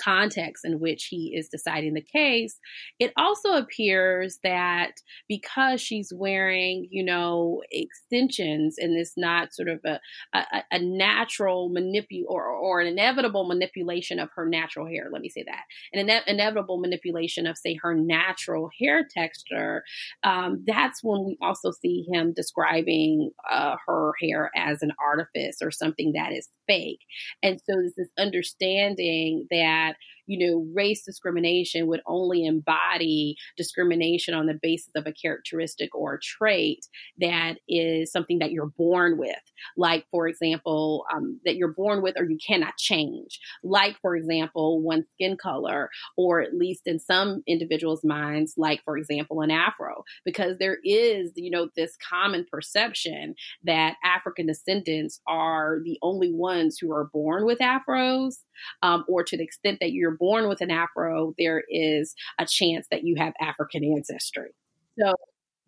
context 0.00 0.64
in 0.64 0.80
which 0.80 1.08
he 1.10 1.34
is 1.36 1.48
deciding 1.48 1.94
the 1.94 2.02
case, 2.02 2.58
it 2.98 3.12
also 3.16 3.52
appears 3.52 4.38
that 4.42 4.92
because 5.28 5.80
she's 5.80 6.12
wearing, 6.14 6.86
you 6.90 7.04
know, 7.04 7.62
extensions 7.70 8.76
and 8.78 8.96
it's 8.98 9.14
not 9.16 9.54
sort 9.54 9.68
of 9.68 9.80
a, 9.84 9.98
a, 10.32 10.62
a 10.70 10.78
natural 10.78 11.70
manipul 11.70 12.24
or, 12.28 12.46
or 12.46 12.80
an 12.80 12.86
inevitable 12.86 13.46
manipulation 13.46 14.18
of 14.18 14.28
her 14.34 14.48
natural 14.48 14.86
hair, 14.86 15.08
let 15.12 15.22
me 15.22 15.28
say 15.28 15.44
that, 15.46 15.64
an 15.92 16.08
ine- 16.08 16.22
inevitable 16.26 16.78
manipulation 16.78 17.46
of, 17.46 17.58
say, 17.58 17.78
her 17.82 17.94
natural 17.94 18.70
hair 18.80 19.06
texture, 19.08 19.82
um, 20.24 20.64
that's 20.66 21.00
when 21.02 21.24
we 21.24 21.36
also 21.42 21.70
see 21.70 22.04
him 22.12 22.32
describing 22.34 23.30
uh, 23.50 23.76
her 23.86 24.12
hair 24.20 24.50
as 24.56 24.82
an 24.82 24.92
artifice 25.02 25.58
or 25.62 25.70
something 25.70 26.12
that 26.14 26.32
is 26.32 26.48
fake. 26.66 27.00
And 27.42 27.58
so 27.58 27.74
there's 27.74 27.94
this 27.96 28.10
understanding 28.18 29.46
that 29.50 29.81
that 29.82 29.96
you 30.26 30.46
know, 30.46 30.66
race 30.74 31.04
discrimination 31.04 31.86
would 31.86 32.00
only 32.06 32.44
embody 32.44 33.36
discrimination 33.56 34.34
on 34.34 34.46
the 34.46 34.58
basis 34.60 34.90
of 34.94 35.06
a 35.06 35.12
characteristic 35.12 35.94
or 35.94 36.14
a 36.14 36.20
trait 36.20 36.86
that 37.20 37.54
is 37.68 38.10
something 38.12 38.38
that 38.38 38.52
you're 38.52 38.72
born 38.78 39.18
with. 39.18 39.36
Like, 39.76 40.06
for 40.10 40.28
example, 40.28 41.04
um, 41.14 41.40
that 41.44 41.56
you're 41.56 41.72
born 41.72 42.02
with 42.02 42.14
or 42.18 42.24
you 42.24 42.38
cannot 42.44 42.76
change. 42.78 43.38
Like, 43.62 43.96
for 44.00 44.16
example, 44.16 44.80
one 44.80 45.04
skin 45.14 45.36
color, 45.36 45.90
or 46.16 46.40
at 46.40 46.54
least 46.54 46.82
in 46.86 46.98
some 46.98 47.42
individuals' 47.46 48.04
minds, 48.04 48.54
like, 48.56 48.82
for 48.84 48.96
example, 48.96 49.40
an 49.40 49.50
afro, 49.50 50.04
because 50.24 50.58
there 50.58 50.78
is, 50.84 51.32
you 51.36 51.50
know, 51.50 51.68
this 51.76 51.96
common 52.08 52.46
perception 52.50 53.34
that 53.64 53.96
African 54.04 54.46
descendants 54.46 55.20
are 55.26 55.78
the 55.84 55.98
only 56.02 56.32
ones 56.32 56.78
who 56.80 56.92
are 56.92 57.10
born 57.12 57.44
with 57.44 57.58
afros, 57.58 58.36
um, 58.82 59.04
or 59.08 59.22
to 59.24 59.36
the 59.36 59.42
extent 59.42 59.78
that 59.80 59.92
you're 59.92 60.11
born 60.16 60.48
with 60.48 60.60
an 60.60 60.70
afro, 60.70 61.34
there 61.38 61.62
is 61.68 62.14
a 62.38 62.46
chance 62.46 62.86
that 62.90 63.04
you 63.04 63.16
have 63.18 63.32
African 63.40 63.84
ancestry. 63.84 64.50
So 64.98 65.14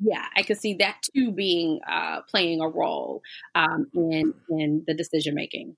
yeah, 0.00 0.26
I 0.36 0.42
could 0.42 0.58
see 0.58 0.74
that 0.80 1.00
too 1.14 1.32
being 1.32 1.80
uh, 1.90 2.20
playing 2.28 2.60
a 2.60 2.68
role 2.68 3.22
um, 3.54 3.86
in 3.94 4.34
in 4.50 4.84
the 4.86 4.94
decision 4.94 5.34
making. 5.34 5.76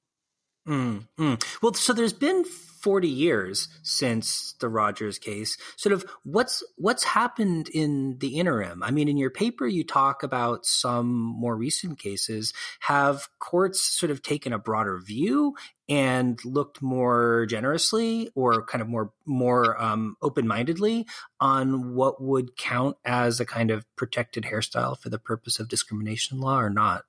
Mm, 0.67 1.07
mm. 1.19 1.63
Well, 1.63 1.75
so 1.75 1.93
there's 1.93 2.13
been 2.13 2.45
40 2.45 3.09
years 3.09 3.69
since 3.83 4.55
the 4.61 4.69
Rogers 4.69 5.19
case. 5.19 5.57
Sort 5.77 5.93
of 5.93 6.05
what's 6.25 6.63
what's 6.77 7.05
happened 7.05 7.69
in 7.69 8.19
the 8.19 8.39
interim? 8.39 8.83
I 8.83 8.91
mean, 8.91 9.09
in 9.09 9.17
your 9.17 9.31
paper 9.31 9.67
you 9.67 9.85
talk 9.85 10.23
about 10.23 10.67
some 10.67 11.09
more 11.09 11.57
recent 11.57 11.99
cases. 11.99 12.53
Have 12.81 13.29
courts 13.39 13.83
sort 13.83 14.11
of 14.11 14.23
taken 14.23 14.53
a 14.53 14.59
broader 14.59 14.99
view 14.99 15.55
and 15.89 16.39
looked 16.45 16.83
more 16.83 17.47
generously 17.49 18.31
or 18.35 18.65
kind 18.67 18.83
of 18.83 18.89
more 18.89 19.13
more 19.25 19.81
um, 19.83 20.17
open-mindedly 20.23 21.07
on 21.41 21.95
what 21.95 22.23
would 22.23 22.57
count 22.57 22.97
as 23.05 23.41
a 23.41 23.47
kind 23.47 23.71
of 23.71 23.85
protected 23.97 24.45
hairstyle 24.45 24.99
for 24.99 25.09
the 25.09 25.19
purpose 25.19 25.59
of 25.59 25.69
discrimination 25.69 26.39
law 26.39 26.61
or 26.61 26.71
not? 26.71 27.03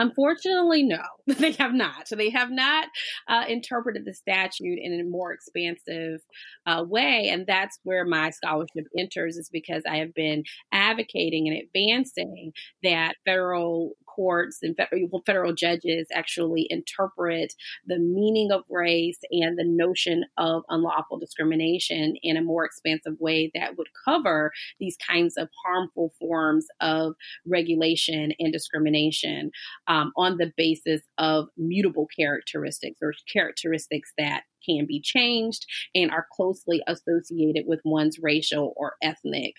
Unfortunately, 0.00 0.82
no, 0.82 1.02
they 1.26 1.52
have 1.52 1.74
not. 1.74 2.08
So 2.08 2.16
they 2.16 2.30
have 2.30 2.50
not 2.50 2.88
uh, 3.28 3.44
interpreted 3.46 4.06
the 4.06 4.14
statute 4.14 4.78
in 4.80 4.98
a 4.98 5.04
more 5.04 5.32
expansive 5.32 6.20
uh, 6.66 6.84
way. 6.88 7.28
And 7.30 7.46
that's 7.46 7.78
where 7.82 8.06
my 8.06 8.30
scholarship 8.30 8.86
enters, 8.98 9.36
is 9.36 9.50
because 9.52 9.82
I 9.88 9.98
have 9.98 10.14
been 10.14 10.44
advocating 10.72 11.48
and 11.48 11.58
advancing 11.62 12.52
that 12.82 13.16
federal 13.26 13.92
courts 14.14 14.58
and 14.62 14.76
federal, 14.76 15.22
federal 15.26 15.52
judges 15.52 16.08
actually 16.12 16.66
interpret 16.70 17.54
the 17.86 17.98
meaning 17.98 18.50
of 18.52 18.62
race 18.68 19.18
and 19.30 19.58
the 19.58 19.64
notion 19.64 20.24
of 20.36 20.62
unlawful 20.68 21.18
discrimination 21.18 22.16
in 22.22 22.36
a 22.36 22.42
more 22.42 22.64
expansive 22.64 23.14
way 23.18 23.50
that 23.54 23.76
would 23.76 23.88
cover 24.04 24.52
these 24.78 24.96
kinds 24.96 25.36
of 25.36 25.48
harmful 25.64 26.12
forms 26.18 26.66
of 26.80 27.14
regulation 27.46 28.32
and 28.38 28.52
discrimination 28.52 29.50
um, 29.86 30.12
on 30.16 30.36
the 30.36 30.52
basis 30.56 31.02
of 31.18 31.48
mutable 31.56 32.06
characteristics 32.16 32.98
or 33.02 33.12
characteristics 33.32 34.12
that 34.18 34.42
can 34.64 34.86
be 34.86 35.00
changed 35.00 35.66
and 35.94 36.10
are 36.10 36.26
closely 36.32 36.82
associated 36.86 37.64
with 37.66 37.80
one's 37.84 38.18
racial 38.20 38.74
or 38.76 38.94
ethnic 39.02 39.54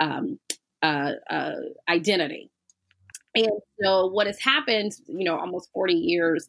um, 0.00 0.38
uh, 0.82 1.12
uh, 1.30 1.54
identity. 1.88 2.50
And 3.34 3.50
so 3.82 4.06
what 4.06 4.26
has 4.26 4.38
happened, 4.40 4.92
you 5.06 5.24
know, 5.24 5.38
almost 5.38 5.70
40 5.72 5.94
years 5.94 6.48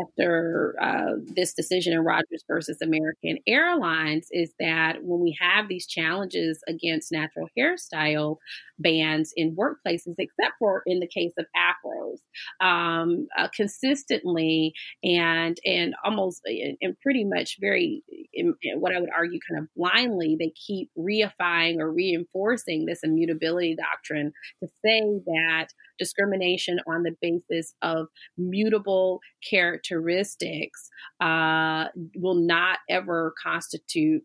after 0.00 0.74
uh, 0.80 1.12
this 1.34 1.54
decision 1.54 1.92
in 1.92 2.00
Rogers 2.00 2.44
versus 2.48 2.78
American 2.82 3.38
Airlines 3.46 4.28
is 4.30 4.52
that 4.58 5.02
when 5.02 5.20
we 5.20 5.36
have 5.40 5.68
these 5.68 5.86
challenges 5.86 6.62
against 6.68 7.12
natural 7.12 7.48
hairstyle 7.58 8.36
bans 8.78 9.32
in 9.36 9.56
workplaces, 9.56 10.14
except 10.18 10.54
for 10.58 10.82
in 10.86 11.00
the 11.00 11.06
case 11.06 11.32
of 11.38 11.46
afros, 11.56 12.18
um, 12.66 13.26
uh, 13.38 13.48
consistently 13.54 14.72
and 15.04 15.58
and 15.64 15.94
almost 16.04 16.42
and 16.46 16.98
pretty 17.00 17.24
much 17.24 17.58
very 17.60 18.02
in, 18.32 18.54
in 18.62 18.80
what 18.80 18.94
I 18.94 19.00
would 19.00 19.10
argue 19.14 19.38
kind 19.48 19.62
of 19.62 19.68
blindly, 19.76 20.36
they 20.38 20.50
keep 20.50 20.90
reifying 20.98 21.78
or 21.78 21.92
reinforcing 21.92 22.86
this 22.86 23.00
immutability 23.02 23.76
doctrine 23.76 24.32
to 24.62 24.68
say 24.84 25.00
that 25.26 25.68
discrimination 26.72 26.80
on 26.86 27.02
the 27.02 27.16
basis 27.20 27.74
of 27.82 28.08
mutable 28.36 29.20
characteristics 29.48 30.90
uh, 31.20 31.86
will 32.16 32.34
not 32.34 32.78
ever 32.88 33.34
constitute 33.42 34.22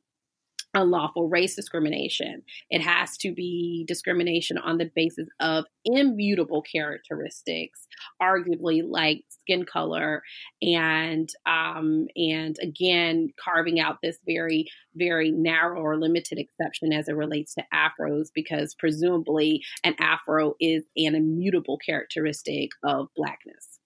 unlawful 0.74 1.30
race 1.30 1.56
discrimination. 1.56 2.44
It 2.70 2.82
has 2.82 3.18
to 3.18 3.34
be 3.34 3.86
discrimination 3.88 4.58
on 4.58 4.78
the 4.78 4.92
basis 4.96 5.28
of 5.40 5.66
immutable 5.86 6.62
characteristics, 6.62 7.88
arguably 8.22 8.82
like 8.88 9.24
skin 9.30 9.66
color, 9.66 10.22
and 10.62 11.30
um, 11.46 12.08
and 12.16 12.58
again 12.62 13.30
carving 13.44 13.80
out 13.80 13.98
this 14.02 14.18
very 14.26 14.68
very 14.96 15.32
narrow 15.32 15.82
or 15.82 15.98
limited 15.98 16.38
exception 16.38 16.92
as 16.94 17.08
it 17.08 17.16
relates 17.16 17.56
to 17.56 17.64
afros, 17.74 18.28
because 18.34 18.76
presumably 18.76 19.64
an 19.84 19.96
afro 20.00 20.54
is 20.60 20.84
an 20.96 21.16
immutable 21.16 21.78
characteristic 21.78 22.72
of 22.84 23.08
blackness. 23.16 23.80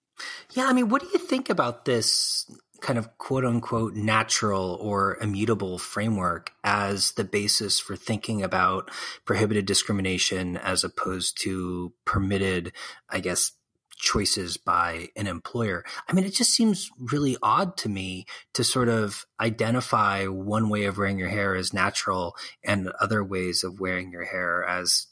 Yeah, 0.54 0.66
I 0.66 0.72
mean, 0.72 0.88
what 0.88 1.02
do 1.02 1.08
you 1.12 1.18
think 1.18 1.48
about 1.48 1.84
this 1.84 2.46
kind 2.82 2.98
of 2.98 3.16
quote 3.16 3.44
unquote 3.44 3.94
natural 3.94 4.76
or 4.80 5.16
immutable 5.20 5.78
framework 5.78 6.52
as 6.64 7.12
the 7.12 7.24
basis 7.24 7.80
for 7.80 7.96
thinking 7.96 8.42
about 8.42 8.90
prohibited 9.24 9.64
discrimination 9.64 10.56
as 10.56 10.84
opposed 10.84 11.40
to 11.42 11.92
permitted, 12.04 12.72
I 13.08 13.20
guess, 13.20 13.52
choices 13.96 14.56
by 14.56 15.08
an 15.16 15.28
employer. 15.28 15.84
I 16.08 16.12
mean, 16.12 16.24
it 16.24 16.34
just 16.34 16.52
seems 16.52 16.90
really 16.98 17.36
odd 17.40 17.76
to 17.78 17.88
me 17.88 18.26
to 18.54 18.64
sort 18.64 18.88
of 18.88 19.24
identify 19.40 20.26
one 20.26 20.68
way 20.68 20.84
of 20.84 20.98
wearing 20.98 21.20
your 21.20 21.28
hair 21.28 21.54
as 21.54 21.72
natural 21.72 22.34
and 22.64 22.88
other 23.00 23.22
ways 23.22 23.62
of 23.62 23.78
wearing 23.78 24.10
your 24.10 24.24
hair 24.24 24.64
as, 24.64 25.06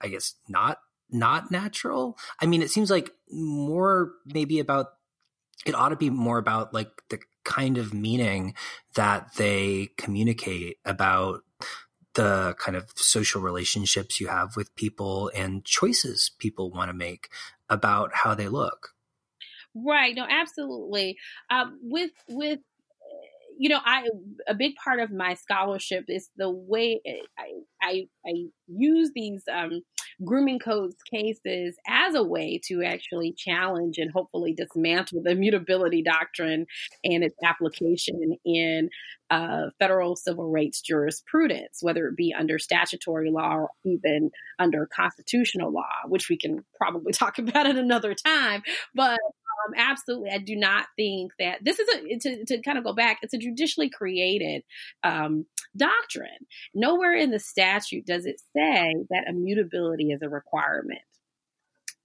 I 0.00 0.08
guess, 0.08 0.34
not 0.48 0.78
not 1.10 1.50
natural. 1.50 2.18
I 2.40 2.46
mean, 2.46 2.62
it 2.62 2.70
seems 2.70 2.90
like 2.90 3.12
more 3.30 4.12
maybe 4.26 4.58
about 4.58 4.86
it 5.66 5.74
ought 5.74 5.90
to 5.90 5.96
be 5.96 6.10
more 6.10 6.38
about 6.38 6.72
like 6.72 6.90
the 7.10 7.18
kind 7.44 7.76
of 7.76 7.92
meaning 7.92 8.54
that 8.94 9.34
they 9.36 9.90
communicate 9.98 10.78
about 10.84 11.42
the 12.14 12.54
kind 12.58 12.76
of 12.76 12.90
social 12.94 13.42
relationships 13.42 14.20
you 14.20 14.28
have 14.28 14.56
with 14.56 14.74
people 14.74 15.30
and 15.34 15.64
choices 15.64 16.30
people 16.38 16.70
want 16.70 16.88
to 16.88 16.94
make 16.94 17.28
about 17.68 18.10
how 18.14 18.34
they 18.34 18.48
look. 18.48 18.94
Right. 19.74 20.14
No, 20.14 20.26
absolutely. 20.28 21.18
Um, 21.50 21.78
with 21.82 22.12
with 22.28 22.60
you 23.58 23.68
know, 23.68 23.80
I 23.84 24.08
a 24.48 24.54
big 24.54 24.74
part 24.76 25.00
of 25.00 25.10
my 25.10 25.34
scholarship 25.34 26.04
is 26.08 26.30
the 26.36 26.50
way 26.50 27.00
I 27.38 27.52
I, 27.82 28.06
I 28.26 28.32
use 28.66 29.10
these 29.14 29.42
um, 29.52 29.82
grooming 30.24 30.58
codes 30.58 30.96
cases 31.10 31.76
as 31.86 32.14
a 32.14 32.22
way 32.22 32.60
to 32.66 32.82
actually 32.82 33.34
challenge 33.36 33.98
and 33.98 34.10
hopefully 34.10 34.54
dismantle 34.54 35.22
the 35.22 35.30
immutability 35.30 36.02
doctrine 36.02 36.66
and 37.04 37.22
its 37.22 37.36
application 37.44 38.36
in 38.44 38.88
uh, 39.30 39.66
federal 39.78 40.16
civil 40.16 40.50
rights 40.50 40.80
jurisprudence, 40.80 41.78
whether 41.80 42.06
it 42.06 42.16
be 42.16 42.34
under 42.36 42.58
statutory 42.58 43.30
law 43.30 43.54
or 43.56 43.70
even 43.84 44.30
under 44.58 44.88
constitutional 44.94 45.72
law, 45.72 45.84
which 46.06 46.28
we 46.28 46.36
can 46.36 46.64
probably 46.76 47.12
talk 47.12 47.38
about 47.38 47.66
at 47.66 47.76
another 47.76 48.14
time. 48.14 48.62
But 48.94 49.18
um, 49.66 49.74
absolutely, 49.76 50.30
I 50.30 50.38
do 50.38 50.56
not 50.56 50.86
think 50.96 51.32
that 51.38 51.58
this 51.62 51.78
is 51.78 51.88
a 51.88 52.18
to, 52.18 52.44
to 52.46 52.62
kind 52.62 52.78
of 52.78 52.84
go 52.84 52.92
back. 52.92 53.18
It's 53.22 53.34
a 53.34 53.38
judicially 53.38 53.90
created 53.90 54.62
um, 55.02 55.46
doctrine. 55.76 56.46
Nowhere 56.74 57.14
in 57.14 57.30
the 57.30 57.38
statute 57.38 58.06
does 58.06 58.26
it 58.26 58.40
say 58.54 58.94
that 59.10 59.24
immutability 59.28 60.10
is 60.10 60.22
a 60.22 60.28
requirement 60.28 61.00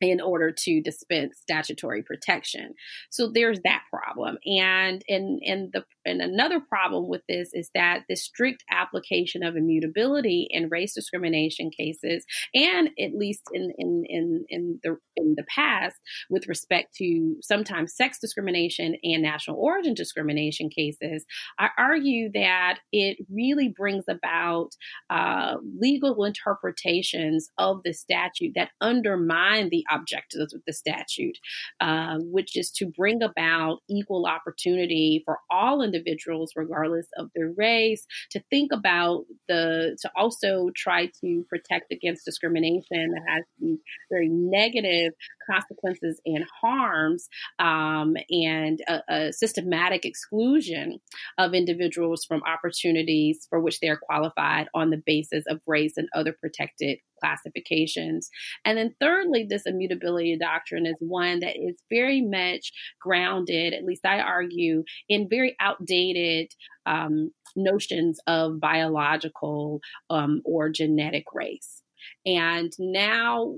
in 0.01 0.19
order 0.19 0.51
to 0.51 0.81
dispense 0.81 1.37
statutory 1.39 2.01
protection. 2.01 2.73
So 3.11 3.29
there's 3.29 3.59
that 3.63 3.83
problem. 3.89 4.37
And 4.45 5.03
and 5.07 5.39
and 5.45 5.71
the 5.71 5.85
and 6.05 6.21
another 6.21 6.59
problem 6.59 7.07
with 7.07 7.21
this 7.27 7.49
is 7.53 7.69
that 7.75 8.03
the 8.09 8.15
strict 8.15 8.63
application 8.71 9.43
of 9.43 9.55
immutability 9.55 10.47
in 10.49 10.69
race 10.69 10.93
discrimination 10.93 11.69
cases, 11.69 12.25
and 12.53 12.89
at 12.99 13.13
least 13.15 13.43
in 13.53 13.71
in 13.77 14.03
in, 14.07 14.45
in 14.49 14.79
the 14.83 14.97
in 15.15 15.35
the 15.35 15.45
past, 15.53 15.95
with 16.29 16.47
respect 16.47 16.95
to 16.95 17.35
sometimes 17.41 17.95
sex 17.95 18.19
discrimination 18.19 18.95
and 19.03 19.21
national 19.21 19.57
origin 19.57 19.93
discrimination 19.93 20.69
cases, 20.69 21.25
I 21.59 21.69
argue 21.77 22.31
that 22.33 22.79
it 22.91 23.17
really 23.31 23.69
brings 23.69 24.05
about 24.09 24.69
uh, 25.09 25.57
legal 25.79 26.23
interpretations 26.23 27.49
of 27.57 27.81
the 27.83 27.93
statute 27.93 28.53
that 28.55 28.71
undermine 28.81 29.69
the 29.69 29.85
objectives 29.91 30.53
of 30.53 30.61
the 30.65 30.73
statute, 30.73 31.37
uh, 31.79 32.17
which 32.19 32.57
is 32.57 32.71
to 32.71 32.85
bring 32.85 33.21
about 33.21 33.79
equal 33.89 34.25
opportunity 34.25 35.21
for 35.25 35.39
all 35.49 35.81
individuals, 35.93 36.51
regardless 36.55 37.07
of 37.17 37.29
their 37.35 37.51
race, 37.55 38.05
to 38.31 38.41
think 38.49 38.71
about 38.71 39.25
the, 39.47 39.97
to 40.01 40.11
also 40.15 40.69
try 40.75 41.09
to 41.21 41.45
protect 41.49 41.91
against 41.91 42.25
discrimination 42.25 43.11
that 43.11 43.23
has 43.27 43.43
these 43.59 43.79
very 44.09 44.29
negative 44.29 45.13
consequences 45.49 46.19
and 46.25 46.45
harms 46.61 47.27
um, 47.59 48.15
and 48.29 48.79
a, 48.87 49.01
a, 49.09 49.33
systematic 49.33 50.05
exclusion 50.05 50.99
of 51.37 51.53
individuals 51.53 52.25
from 52.25 52.41
opportunities 52.43 53.47
for 53.49 53.59
which 53.59 53.79
they 53.79 53.89
are 53.89 53.99
qualified 54.01 54.67
on 54.73 54.89
the 54.89 55.01
basis 55.05 55.43
of 55.47 55.59
race 55.65 55.93
and 55.97 56.07
other 56.15 56.35
protected 56.39 56.99
classifications. 57.21 58.29
And 58.65 58.77
then, 58.77 58.95
thirdly, 58.99 59.45
this 59.47 59.63
immutability 59.65 60.37
doctrine 60.37 60.85
is 60.85 60.95
one 60.99 61.39
that 61.39 61.55
is 61.55 61.75
very 61.89 62.21
much 62.21 62.71
grounded, 62.99 63.73
at 63.73 63.85
least 63.85 64.05
I 64.05 64.19
argue, 64.19 64.83
in 65.07 65.29
very 65.29 65.55
outdated 65.59 66.51
um, 66.85 67.31
notions 67.55 68.19
of 68.27 68.59
biological 68.59 69.81
um, 70.09 70.41
or 70.45 70.69
genetic 70.69 71.25
race. 71.33 71.81
And 72.25 72.71
now 72.79 73.55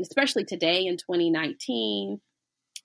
especially 0.00 0.44
today 0.44 0.86
in 0.86 0.96
2019, 0.96 2.20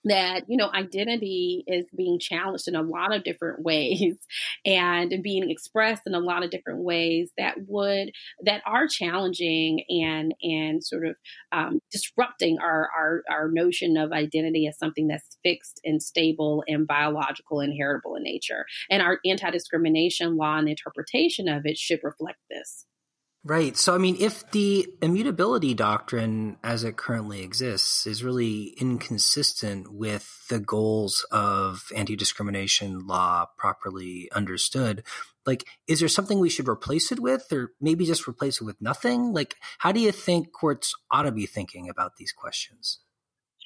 that 0.06 0.44
you 0.48 0.58
know 0.58 0.70
identity 0.74 1.64
is 1.68 1.86
being 1.96 2.20
challenged 2.20 2.68
in 2.68 2.76
a 2.76 2.82
lot 2.82 3.14
of 3.14 3.24
different 3.24 3.62
ways 3.64 4.16
and 4.66 5.14
being 5.22 5.50
expressed 5.50 6.04
in 6.06 6.14
a 6.14 6.20
lot 6.20 6.44
of 6.44 6.52
different 6.52 6.84
ways 6.84 7.32
that 7.38 7.56
would 7.68 8.12
that 8.44 8.62
are 8.66 8.88
challenging 8.88 9.84
and 9.90 10.34
and 10.42 10.84
sort 10.84 11.06
of 11.06 11.16
um, 11.52 11.80
disrupting 11.92 12.58
our, 12.60 12.90
our 12.98 13.24
our 13.30 13.50
notion 13.50 13.98
of 13.98 14.12
identity 14.12 14.68
as 14.68 14.78
something 14.78 15.08
that's 15.08 15.38
fixed 15.44 15.82
and 15.84 16.02
stable 16.02 16.64
and 16.68 16.88
biological 16.88 17.60
and 17.60 17.74
heritable 17.78 18.16
in 18.16 18.24
nature. 18.24 18.66
And 18.90 19.02
our 19.02 19.20
anti-discrimination 19.26 20.38
law 20.38 20.58
and 20.58 20.70
interpretation 20.70 21.48
of 21.48 21.66
it 21.66 21.78
should 21.78 22.00
reflect 22.04 22.40
this 22.50 22.86
Right. 23.48 23.78
So, 23.78 23.94
I 23.94 24.00
mean, 24.00 24.18
if 24.20 24.50
the 24.50 24.88
immutability 25.04 25.76
doctrine 25.76 26.58
as 26.64 26.84
it 26.84 26.98
currently 26.98 27.44
exists 27.44 28.08
is 28.08 28.24
really 28.24 28.74
inconsistent 28.80 29.94
with 29.94 30.48
the 30.50 30.58
goals 30.58 31.28
of 31.32 31.84
anti 31.96 32.16
discrimination 32.16 33.06
law 33.06 33.46
properly 33.56 34.32
understood, 34.32 35.04
like, 35.46 35.64
is 35.86 36.00
there 36.00 36.10
something 36.10 36.40
we 36.40 36.50
should 36.50 36.68
replace 36.68 37.12
it 37.12 37.20
with, 37.20 37.54
or 37.54 37.74
maybe 37.80 38.08
just 38.08 38.28
replace 38.28 38.62
it 38.62 38.64
with 38.64 38.82
nothing? 38.82 39.32
Like, 39.32 39.58
how 39.78 39.92
do 39.92 40.00
you 40.00 40.12
think 40.12 40.52
courts 40.52 40.96
ought 41.12 41.24
to 41.24 41.32
be 41.32 41.46
thinking 41.46 41.88
about 41.88 42.16
these 42.16 42.32
questions? 42.32 42.98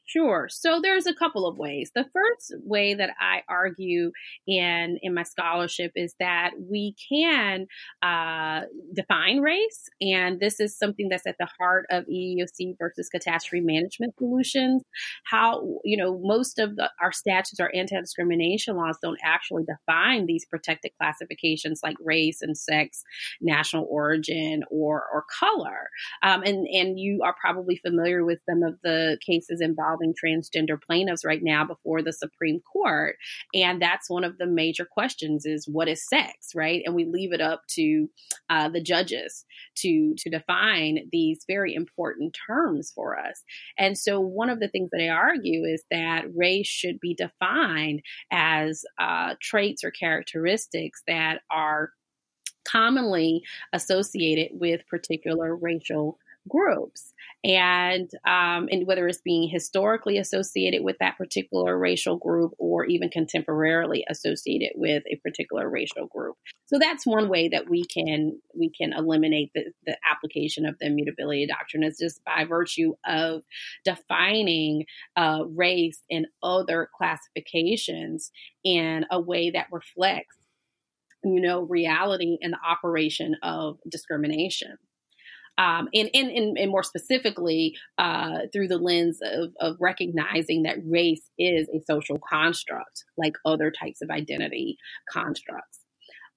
Sure. 0.10 0.48
So 0.50 0.80
there's 0.82 1.06
a 1.06 1.13
couple 1.13 1.45
of 1.45 1.60
ways. 1.60 1.91
The 1.93 2.06
first 2.12 2.56
way 2.63 2.95
that 2.95 3.12
I 3.19 3.43
argue 3.48 4.12
in 4.48 4.98
in 5.04 5.13
my 5.13 5.22
scholarship 5.22 5.91
is 5.95 6.15
that 6.19 6.54
we 6.60 6.95
can 7.12 7.67
uh, 8.02 8.62
define 8.95 9.38
race, 9.41 9.88
and 10.02 10.39
this 10.39 10.60
is 10.60 10.76
something 10.76 11.10
that's 11.10 11.28
at 11.28 11.36
the 11.39 11.48
heart 11.60 11.86
of 11.91 12.06
EEOC 12.06 12.76
versus 12.80 13.08
catastrophe 13.08 13.63
management 13.63 14.15
solutions. 14.17 14.82
How 15.26 15.78
you 15.84 15.95
know 15.95 16.19
most 16.24 16.58
of 16.58 16.76
the, 16.76 16.89
our 17.00 17.12
statutes, 17.12 17.60
our 17.60 17.72
anti-discrimination 17.76 18.78
laws, 18.78 18.98
don't 19.04 19.19
actually 19.24 19.65
define 19.65 20.26
these 20.26 20.43
protected 20.43 20.89
classifications 21.00 21.82
like 21.84 21.98
race 22.04 22.41
and 22.41 22.58
sex, 22.58 23.04
national 23.41 23.86
origin, 23.88 24.63
or 24.72 25.04
or 25.13 25.26
color. 25.39 25.89
Um, 26.24 26.41
and 26.41 26.65
and 26.67 27.00
you 27.00 27.22
are 27.24 27.36
probably 27.39 27.76
familiar 27.76 28.26
with 28.26 28.39
some 28.50 28.63
of 28.63 28.80
the 28.84 29.19
cases 29.24 29.62
involved 29.62 29.99
involving 30.00 30.14
transgender 30.14 30.82
plaintiffs 30.82 31.26
right 31.26 31.44
now 31.44 31.66
before 31.66 32.02
the 32.02 32.14
Supreme 32.14 32.62
Court. 32.62 33.16
And 33.54 33.82
that's 33.82 34.10
one 34.10 34.24
of 34.24 34.38
the 34.38 34.46
major 34.46 34.86
questions 34.86 35.46
is 35.46 35.68
what 35.68 35.88
is 35.88 36.08
sex, 36.08 36.52
right? 36.56 36.82
And 36.86 36.96
we 36.96 37.06
leave 37.06 37.34
it 37.34 37.42
up 37.42 37.62
to 37.72 38.10
uh, 38.50 38.70
the 38.70 38.82
judges 38.82 39.46
to, 39.78 40.14
to 40.18 40.30
define 40.30 41.10
these 41.12 41.44
very 41.48 41.74
important 41.74 42.36
terms 42.48 42.92
for 42.94 43.18
us. 43.18 43.44
And 43.78 43.98
so 43.98 44.20
one 44.20 44.50
of 44.50 44.60
the 44.60 44.68
things 44.68 44.90
that 44.92 45.04
I 45.04 45.10
argue 45.10 45.64
is 45.64 45.84
that 45.92 46.26
race 46.36 46.68
should 46.68 47.00
be 47.00 47.16
defined 47.16 48.02
as 48.32 48.84
uh, 49.00 49.36
traits 49.42 49.84
or 49.84 49.92
characteristics 49.92 51.02
that 51.08 51.42
are 51.52 51.92
commonly 52.68 53.42
associated 53.74 54.60
with 54.60 54.86
particular 54.88 55.56
racial 55.56 56.20
groups 56.47 57.13
and 57.43 58.10
um, 58.25 58.67
and 58.71 58.88
whether 58.88 59.08
it's 59.08 59.21
being 59.21 59.49
historically 59.49 60.17
associated 60.17 60.84
with 60.84 60.95
that 60.99 61.17
particular 61.17 61.78
racial 61.78 62.17
group 62.17 62.54
or 62.58 62.86
even 62.86 63.10
contemporarily 63.10 64.02
associated 64.10 64.71
with 64.75 65.04
a 65.12 65.17
particular 65.17 65.69
racial 65.69 66.08
group 66.08 66.36
so 66.65 66.80
that's 66.80 67.06
one 67.06 67.30
way 67.30 67.49
that 67.49 67.69
we 67.69 67.84
can 67.86 68.39
we 68.58 68.69
can 68.69 68.93
eliminate 68.93 69.52
the, 69.54 69.65
the 69.86 69.97
application 70.10 70.65
of 70.65 70.78
the 70.80 70.88
immutability 70.88 71.45
doctrine 71.47 71.84
is 71.84 71.97
just 71.99 72.23
by 72.23 72.45
virtue 72.45 72.93
of 73.06 73.41
defining 73.84 74.86
uh, 75.15 75.43
race 75.56 76.02
and 76.10 76.28
other 76.41 76.89
classifications 76.95 78.32
in 78.63 79.06
a 79.12 79.19
way 79.19 79.49
that 79.52 79.67
reflects 79.71 80.36
you 81.23 81.41
know, 81.41 81.62
reality 81.62 82.38
and 82.41 82.54
the 82.54 82.60
operation 82.65 83.36
of 83.43 83.78
discrimination. 83.89 84.78
Um, 85.60 85.89
and, 85.93 86.10
and, 86.13 86.32
and, 86.32 86.58
and, 86.58 86.72
more 86.72 86.84
specifically, 86.84 87.76
uh, 87.98 88.43
through 88.54 88.69
the 88.69 88.78
lens 88.78 89.19
of, 89.22 89.50
of 89.60 89.76
recognizing 89.82 90.63
that 90.63 90.78
race 90.86 91.30
is 91.38 91.67
a 91.69 91.82
social 91.86 92.17
construct 92.17 93.04
like 93.17 93.34
other 93.45 93.69
types 93.69 94.02
of 94.02 94.10
identity 94.10 94.78
constructs. 95.12 95.79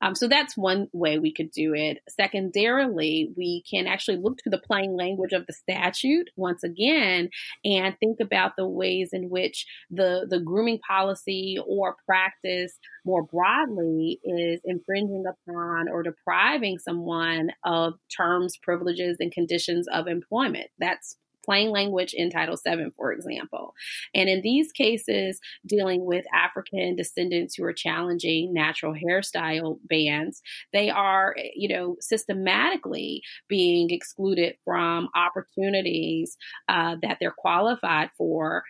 Um, 0.03 0.17
so 0.17 0.27
that's 0.27 0.57
one 0.57 0.89
way 0.93 1.19
we 1.19 1.33
could 1.33 1.53
do 1.53 1.75
it. 1.75 1.99
Secondarily, 2.09 3.33
we 3.37 3.63
can 3.71 3.87
actually 3.87 4.19
look 4.19 4.39
to 4.39 4.51
the 4.51 4.59
plain 4.59 4.97
language 4.97 5.33
of 5.33 5.47
the 5.47 5.53
statute 5.53 6.29
once 6.37 6.65
again 6.65 7.31
and 7.65 7.97
think 7.99 8.19
about 8.21 8.57
the 8.57 8.67
ways 8.67 9.11
in 9.13 9.31
which 9.31 9.65
the, 9.91 10.27
the 10.29 10.41
grooming 10.41 10.81
policy 10.81 11.57
or 11.65 11.97
practice 12.05 12.79
more 13.05 13.23
broadly 13.23 14.19
is 14.25 14.61
infringing 14.65 15.25
upon 15.27 15.89
or 15.89 16.03
depriving 16.03 16.79
someone 16.79 17.51
of 17.65 17.95
terms, 18.15 18.57
privileges, 18.61 19.19
and 19.21 19.31
conditions 19.31 19.87
of 19.93 20.09
employment. 20.09 20.67
That's 20.79 21.17
plain 21.45 21.71
language 21.71 22.15
in 22.15 22.31
Title 22.31 22.57
VII, 22.57 22.91
for 22.97 23.13
example. 23.13 23.75
And 24.15 24.29
in 24.29 24.43
these 24.43 24.73
cases, 24.73 25.41
dealing 25.67 26.05
with 26.05 26.25
African 26.33 26.97
descendants 26.97 27.55
who 27.55 27.65
are 27.65 27.73
challenging 27.73 28.53
natural 28.53 28.95
hairstyle 28.95 29.79
bans, 29.85 30.43
they 30.73 30.91
are, 30.91 31.35
you 31.55 31.69
know, 31.69 31.97
systematically 32.01 33.23
being 33.49 33.91
excluded 33.91 34.57
from 34.65 35.09
opportunities 35.15 36.37
uh, 36.69 36.97
that 37.03 37.19
they're 37.21 37.35
qualified 37.37 38.11
for. 38.17 38.65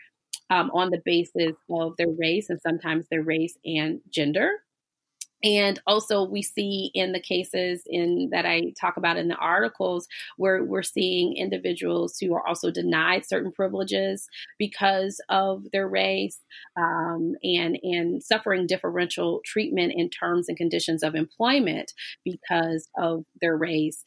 Um, 0.50 0.70
on 0.74 0.90
the 0.90 1.00
basis 1.02 1.54
of 1.70 1.96
their 1.96 2.10
race 2.10 2.50
and 2.50 2.60
sometimes 2.60 3.06
their 3.08 3.22
race 3.22 3.56
and 3.64 4.00
gender. 4.10 4.50
And 5.44 5.80
also, 5.86 6.22
we 6.22 6.42
see 6.42 6.90
in 6.94 7.12
the 7.12 7.20
cases 7.20 7.82
in 7.86 8.28
that 8.30 8.46
I 8.46 8.72
talk 8.80 8.96
about 8.96 9.16
in 9.16 9.28
the 9.28 9.36
articles 9.36 10.06
where 10.36 10.62
we're 10.62 10.82
seeing 10.82 11.36
individuals 11.36 12.16
who 12.18 12.34
are 12.34 12.46
also 12.46 12.70
denied 12.70 13.26
certain 13.26 13.50
privileges 13.50 14.28
because 14.58 15.20
of 15.28 15.64
their 15.72 15.88
race, 15.88 16.38
um, 16.76 17.34
and 17.42 17.78
and 17.82 18.22
suffering 18.22 18.66
differential 18.66 19.40
treatment 19.44 19.92
in 19.96 20.10
terms 20.10 20.48
and 20.48 20.56
conditions 20.56 21.02
of 21.02 21.14
employment 21.14 21.92
because 22.24 22.88
of 22.96 23.24
their 23.40 23.56
race, 23.56 24.04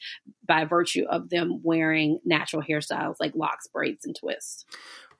by 0.48 0.64
virtue 0.64 1.06
of 1.10 1.30
them 1.30 1.60
wearing 1.64 2.20
natural 2.24 2.62
hairstyles 2.62 3.16
like 3.20 3.34
locks, 3.36 3.68
braids, 3.68 4.06
and 4.06 4.16
twists. 4.16 4.66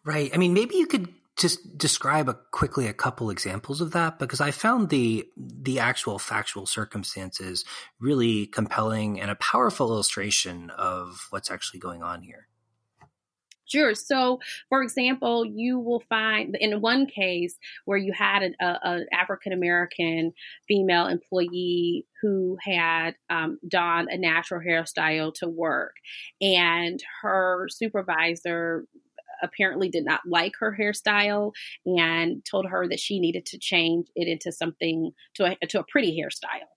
Right. 0.04 0.32
I 0.34 0.38
mean, 0.38 0.54
maybe 0.54 0.76
you 0.76 0.86
could 0.86 1.14
just 1.38 1.78
describe 1.78 2.30
a, 2.30 2.34
quickly 2.52 2.88
a 2.88 2.94
couple 2.94 3.30
examples 3.30 3.82
of 3.82 3.92
that 3.92 4.20
because 4.20 4.40
I 4.40 4.52
found 4.52 4.90
the 4.90 5.28
the 5.36 5.80
actual 5.80 6.18
factual 6.18 6.66
circumstances 6.66 7.66
really 8.00 8.48
compelling 8.48 9.20
and 9.20 9.30
a 9.30 9.36
powerful 9.36 9.90
illustration 9.90 10.70
of 10.70 11.28
what's 11.32 11.52
actually 11.52 11.80
going 11.80 12.04
on 12.04 12.22
here. 12.22 12.48
Sure. 13.68 13.96
So, 13.96 14.40
for 14.70 14.84
example, 14.84 15.44
you 15.44 15.80
will 15.80 16.02
find 16.02 16.56
in 16.60 16.82
one 16.82 17.08
case 17.08 17.58
where 17.86 17.98
you 17.98 18.14
had 18.14 18.44
an 18.44 18.56
African 19.12 19.54
American 19.54 20.34
female 20.68 21.08
employee 21.08 22.06
who 22.22 22.58
had 22.62 23.16
um, 23.30 23.60
donned 23.68 24.10
a 24.12 24.18
natural 24.18 24.62
hairstyle 24.62 25.34
to 25.36 25.50
work, 25.50 25.96
and 26.40 27.04
her 27.24 27.68
supervisor 27.70 28.86
apparently 29.46 29.90
did 29.90 30.06
not 30.06 30.22
like 30.28 30.54
her 30.60 30.76
hairstyle 30.78 31.54
and 31.86 32.44
told 32.46 32.66
her 32.68 32.88
that 32.88 33.00
she 33.00 33.20
needed 33.20 33.46
to 33.48 33.58
change 33.58 34.08
it 34.16 34.28
into 34.28 34.52
something 34.52 35.12
to 35.36 35.46
a, 35.46 35.68
to 35.68 35.80
a 35.80 35.86
pretty 35.86 36.20
hairstyle. 36.20 36.75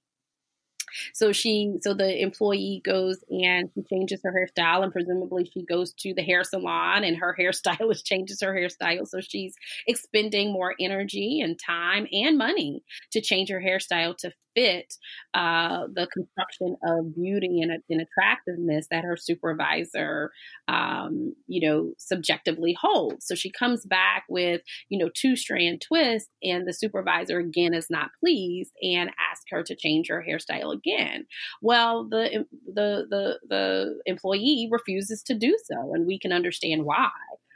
So 1.12 1.32
she, 1.32 1.76
so 1.82 1.94
the 1.94 2.20
employee 2.22 2.82
goes 2.84 3.18
and 3.30 3.70
she 3.74 3.82
changes 3.82 4.20
her 4.24 4.32
hairstyle, 4.32 4.82
and 4.82 4.92
presumably 4.92 5.50
she 5.52 5.62
goes 5.64 5.92
to 5.94 6.14
the 6.14 6.22
hair 6.22 6.44
salon, 6.44 7.04
and 7.04 7.16
her 7.16 7.36
hairstylist 7.40 8.04
changes 8.04 8.40
her 8.42 8.54
hairstyle. 8.54 9.06
So 9.06 9.20
she's 9.20 9.54
expending 9.86 10.52
more 10.52 10.74
energy 10.80 11.40
and 11.40 11.58
time 11.58 12.06
and 12.12 12.38
money 12.38 12.82
to 13.12 13.20
change 13.20 13.50
her 13.50 13.60
hairstyle 13.60 14.16
to 14.18 14.32
fit 14.58 14.94
uh, 15.34 15.86
the 15.92 16.08
construction 16.08 16.76
of 16.84 17.14
beauty 17.14 17.60
and, 17.60 17.82
and, 17.88 18.00
attractiveness 18.00 18.88
that 18.90 19.04
her 19.04 19.16
supervisor, 19.16 20.32
um, 20.66 21.34
you 21.46 21.68
know, 21.68 21.92
subjectively 21.98 22.76
holds. 22.80 23.26
So 23.26 23.34
she 23.34 23.50
comes 23.50 23.84
back 23.84 24.24
with, 24.28 24.62
you 24.88 24.98
know, 24.98 25.10
two 25.14 25.36
strand 25.36 25.80
twists, 25.80 26.30
and 26.42 26.66
the 26.66 26.72
supervisor 26.72 27.38
again 27.38 27.72
is 27.72 27.88
not 27.88 28.10
pleased 28.18 28.72
and 28.82 29.10
asks 29.30 29.44
her 29.50 29.62
to 29.62 29.76
change 29.76 30.08
her 30.08 30.24
hairstyle 30.28 30.72
again. 30.78 31.26
Well, 31.62 32.04
the 32.08 32.46
the 32.66 33.06
the 33.10 33.38
the 33.48 34.00
employee 34.06 34.68
refuses 34.70 35.22
to 35.24 35.34
do 35.34 35.56
so, 35.64 35.92
and 35.94 36.06
we 36.06 36.18
can 36.18 36.32
understand 36.32 36.84
why 36.84 37.10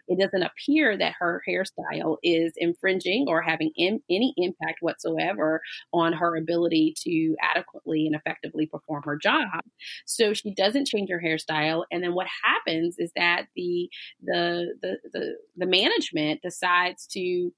it 0.09 0.19
doesn't 0.19 0.43
appear 0.43 0.97
that 0.97 1.15
her 1.19 1.43
hairstyle 1.49 2.17
is 2.23 2.53
infringing 2.57 3.27
or 3.29 3.41
having 3.41 3.71
in, 3.77 4.01
any 4.11 4.35
impact 4.37 4.79
whatsoever 4.81 5.61
on 5.93 6.13
her 6.13 6.37
ability 6.37 6.95
to 7.05 7.37
adequately 7.41 8.07
and 8.07 8.17
effectively 8.17 8.67
perform 8.67 9.03
her 9.05 9.17
job. 9.17 9.61
So 10.05 10.35
she 10.35 10.55
doesn't 10.55 10.87
change 10.87 11.11
her 11.11 11.23
hairstyle, 11.25 11.85
and 11.91 12.03
then 12.03 12.15
what 12.15 12.27
happens 12.43 12.97
is 12.99 13.13
that 13.17 13.47
the 13.57 13.89
the 14.23 14.75
the 14.83 14.97
the, 15.13 15.37
the 15.57 15.67
management 15.67 16.43
decides 16.43 17.07
to 17.09 17.53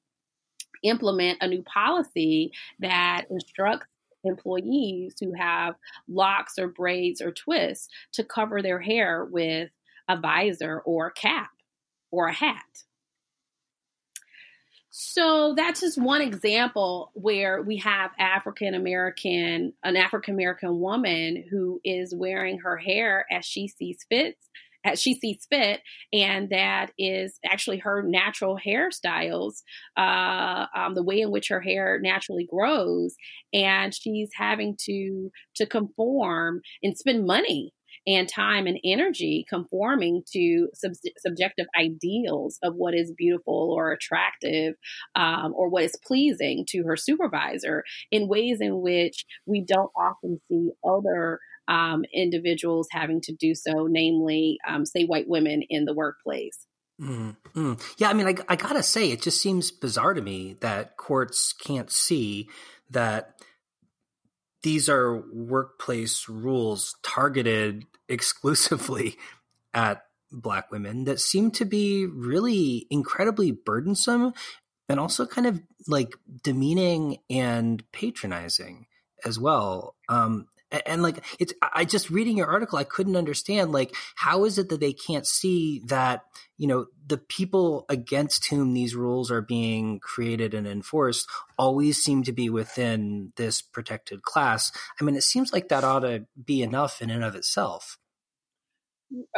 implement 0.83 1.38
a 1.40 1.48
new 1.48 1.62
policy 1.62 2.53
that 2.79 3.24
instructs 3.31 3.87
employees 4.25 5.15
who 5.21 5.33
have 5.33 5.75
locks 6.09 6.59
or 6.59 6.69
braids 6.69 7.21
or 7.21 7.33
twists 7.33 7.89
to 8.13 8.25
cover 8.25 8.63
their 8.63 8.81
hair 8.81 9.25
with 9.25 9.71
a 10.09 10.19
visor 10.19 10.81
or 10.81 11.09
a 11.09 11.13
cap 11.13 11.51
or 12.11 12.29
a 12.29 12.33
hat. 12.33 12.65
So 14.97 15.55
that's 15.57 15.81
just 15.81 16.01
one 16.01 16.21
example 16.21 17.11
where 17.15 17.61
we 17.63 17.79
have 17.79 18.13
African 18.17 18.75
American, 18.75 19.73
an 19.83 19.97
African 19.97 20.35
American 20.35 20.79
woman 20.79 21.43
who 21.51 21.81
is 21.85 22.15
wearing 22.15 22.61
her 22.61 22.77
hair 22.77 23.27
as 23.33 23.45
she 23.45 23.67
sees 23.67 24.07
fit, 24.09 24.37
as 24.85 25.01
she 25.01 25.14
sees 25.14 25.47
fit, 25.51 25.81
and 26.12 26.51
that 26.51 26.92
is 26.99 27.38
actually 27.44 27.79
her 27.79 28.03
natural 28.03 28.59
hairstyles, 28.64 29.62
uh, 29.97 30.66
um, 30.77 30.94
the 30.94 31.03
way 31.03 31.20
in 31.20 31.31
which 31.31 31.49
her 31.49 31.61
hair 31.61 31.99
naturally 32.03 32.47
grows, 32.51 33.14
and 33.53 33.94
she's 33.94 34.31
having 34.35 34.77
to 34.85 35.31
to 35.57 35.66
conform 35.66 36.61
and 36.83 36.97
spend 36.97 37.27
money 37.27 37.73
and 38.07 38.29
time 38.29 38.66
and 38.66 38.79
energy 38.85 39.47
conforming 39.49 40.23
to 40.33 40.68
sub- 40.75 40.92
subjective 41.18 41.66
ideals 41.79 42.59
of 42.62 42.75
what 42.75 42.94
is 42.94 43.12
beautiful 43.16 43.73
or 43.77 43.92
attractive 43.92 44.75
um, 45.14 45.53
or 45.57 45.68
what 45.68 45.85
is 45.85 45.99
pleasing 46.07 46.64
to 46.68 46.83
her 46.85 46.97
supervisor 46.97 47.85
in 48.11 48.29
ways 48.29 48.61
in 48.61 48.81
which 48.81 49.25
we 49.47 49.64
don't 49.64 49.90
often 49.97 50.40
see 50.49 50.70
other 50.85 51.40
um, 51.68 52.05
individuals 52.12 52.88
having 52.90 53.20
to 53.22 53.33
do 53.33 53.55
so, 53.55 53.87
namely, 53.88 54.59
um, 54.68 54.85
say, 54.85 55.05
white 55.05 55.29
women 55.29 55.62
in 55.68 55.85
the 55.85 55.94
workplace. 55.94 56.66
Mm-hmm. 57.00 57.74
Yeah, 57.98 58.09
I 58.09 58.12
mean, 58.14 58.27
I, 58.27 58.35
I 58.48 58.57
gotta 58.57 58.83
say, 58.83 59.11
it 59.11 59.22
just 59.22 59.42
seems 59.42 59.70
bizarre 59.70 60.14
to 60.14 60.22
me 60.22 60.57
that 60.61 60.96
courts 60.96 61.53
can't 61.53 61.90
see 61.90 62.48
that 62.90 63.40
these 64.62 64.88
are 64.88 65.22
workplace 65.33 66.29
rules 66.29 66.96
targeted 67.03 67.85
exclusively 68.09 69.16
at 69.72 70.03
black 70.31 70.70
women 70.70 71.05
that 71.05 71.20
seem 71.20 71.50
to 71.50 71.64
be 71.64 72.07
really 72.07 72.87
incredibly 72.90 73.50
burdensome 73.50 74.33
and 74.88 75.00
also 75.00 75.27
kind 75.27 75.46
of 75.46 75.61
like 75.87 76.14
demeaning 76.42 77.18
and 77.31 77.83
patronizing 77.92 78.87
as 79.24 79.38
well. 79.38 79.94
Um, 80.09 80.46
and, 80.87 81.03
like 81.03 81.25
it's, 81.39 81.53
I 81.63 81.85
just 81.85 82.11
reading 82.11 82.37
your 82.37 82.47
article, 82.47 82.79
I 82.79 82.85
couldn't 82.85 83.17
understand 83.17 83.73
like 83.73 83.95
how 84.17 84.45
is 84.45 84.59
it 84.59 84.69
that 84.69 84.81
they 84.81 84.93
can't 84.93 85.27
see 85.27 85.83
that 85.87 86.23
you 86.57 86.67
know 86.67 86.87
the 87.07 87.19
people 87.19 87.85
against 87.89 88.49
whom 88.49 88.75
these 88.75 88.95
rules 88.95 89.31
are 89.31 89.43
being 89.43 90.01
created 90.01 90.55
and 90.55 90.67
enforced 90.67 91.29
always 91.59 92.03
seem 92.03 92.23
to 92.25 92.33
be 92.33 92.49
within 92.49 93.33
this 93.37 93.61
protected 93.63 94.23
class. 94.23 94.73
I 95.01 95.05
mean, 95.05 95.17
it 95.17 95.23
seems 95.23 95.53
like 95.53 95.69
that 95.69 95.85
ought 95.85 96.01
to 96.01 96.27
be 96.43 96.63
enough 96.63 97.03
in 97.03 97.11
and 97.11 97.25
of 97.25 97.35
itself. 97.35 97.99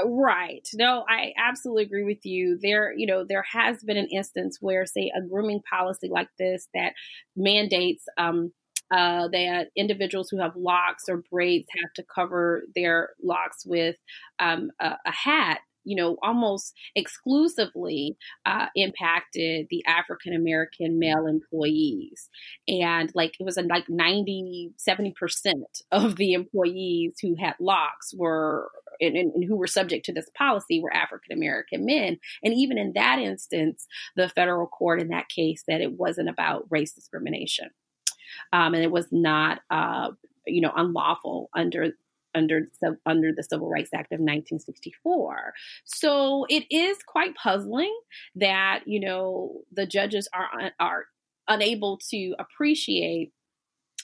Right. 0.03 0.67
No, 0.75 1.05
I 1.09 1.33
absolutely 1.37 1.83
agree 1.85 2.05
with 2.05 2.25
you. 2.25 2.59
There, 2.63 2.95
you 2.97 3.07
know, 3.07 3.25
there 3.29 3.45
has 3.53 3.83
been 3.83 3.97
an 3.97 4.09
instance 4.11 4.59
where, 4.61 4.87
say, 4.87 5.13
a 5.15 5.21
grooming 5.21 5.61
policy 5.69 6.09
like 6.11 6.29
this 6.39 6.69
that 6.73 6.93
mandates 7.35 8.05
um, 8.17 8.53
uh, 8.91 9.29
that 9.29 9.69
individuals 9.77 10.29
who 10.31 10.39
have 10.39 10.57
locks 10.57 11.05
or 11.09 11.23
braids 11.31 11.67
have 11.83 11.93
to 11.95 12.05
cover 12.15 12.63
their 12.75 13.11
locks 13.23 13.65
with 13.67 13.97
um, 14.39 14.71
a, 14.81 14.97
a 15.07 15.13
hat 15.13 15.61
you 15.87 15.95
know, 15.95 16.17
almost 16.21 16.75
exclusively 16.97 18.19
uh, 18.45 18.67
impacted 18.75 19.69
the 19.71 19.85
African 19.87 20.35
American 20.35 20.99
male 20.99 21.27
employees. 21.27 22.29
And 22.67 23.11
like 23.15 23.37
it 23.39 23.45
was 23.45 23.57
a, 23.57 23.63
like 23.63 23.89
90, 23.89 24.73
70% 24.77 25.13
of 25.93 26.17
the 26.17 26.33
employees 26.33 27.15
who 27.23 27.37
had 27.39 27.55
locks 27.61 28.13
were 28.15 28.69
and, 29.01 29.17
and, 29.17 29.45
who 29.45 29.57
were 29.57 29.67
subject 29.67 30.07
to 30.07 30.13
this 30.13 30.29
policy 30.37 30.81
were 30.81 30.93
African 30.93 31.37
American 31.37 31.87
men. 31.87 32.19
And 32.43 32.53
even 32.53 32.79
in 32.79 32.93
that 32.95 33.19
instance, 33.21 33.87
the 34.17 34.29
federal 34.29 34.67
court 34.67 35.01
in 35.01 35.09
that 35.09 35.29
case 35.29 35.63
said 35.65 35.81
it 35.81 35.93
wasn't 35.93 36.29
about 36.29 36.65
race 36.69 36.93
discrimination. 36.93 37.69
Um, 38.53 38.75
and 38.75 38.83
it 38.83 38.91
was 38.91 39.07
not, 39.11 39.61
uh, 39.71 40.11
you 40.47 40.61
know, 40.61 40.73
unlawful 40.77 41.51
under 41.55 41.93
under 42.37 42.69
under 43.07 43.33
the 43.33 43.43
Civil 43.43 43.69
Rights 43.69 43.91
Act 43.95 44.13
of 44.13 44.21
1964. 44.21 45.55
So 45.85 46.47
it 46.49 46.65
is 46.71 46.99
quite 47.07 47.35
puzzling 47.35 47.97
that 48.37 48.83
you 48.87 49.01
know 49.01 49.63
the 49.73 49.87
judges 49.87 50.29
are 50.33 50.71
are 50.79 51.07
unable 51.49 51.99
to 52.11 52.35
appreciate 52.39 53.33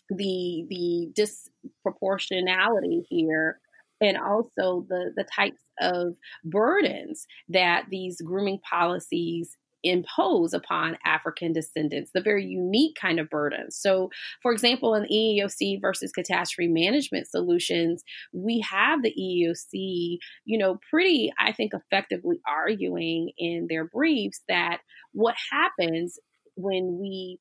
the 0.08 0.66
the 0.68 1.12
disproportionality 1.14 3.04
here 3.08 3.60
and 4.00 4.16
also 4.16 4.86
the 4.88 5.12
the 5.16 5.24
types 5.24 5.62
of 5.80 6.16
burdens 6.44 7.26
that 7.48 7.86
these 7.90 8.20
grooming 8.20 8.58
policies 8.68 9.56
impose 9.82 10.54
upon 10.54 10.98
African 11.04 11.52
descendants, 11.52 12.10
the 12.14 12.20
very 12.20 12.44
unique 12.44 12.96
kind 13.00 13.18
of 13.18 13.28
burdens. 13.30 13.76
So, 13.76 14.10
for 14.42 14.52
example, 14.52 14.94
in 14.94 15.04
EEOC 15.04 15.80
versus 15.80 16.12
catastrophe 16.12 16.68
management 16.68 17.28
solutions, 17.28 18.02
we 18.32 18.60
have 18.60 19.02
the 19.02 19.12
EEOC, 19.12 20.18
you 20.44 20.58
know, 20.58 20.78
pretty, 20.90 21.32
I 21.38 21.52
think, 21.52 21.72
effectively 21.74 22.40
arguing 22.46 23.32
in 23.38 23.66
their 23.68 23.84
briefs 23.84 24.40
that 24.48 24.78
what 25.12 25.34
happens 25.50 26.18
when 26.56 26.98
we 27.00 27.38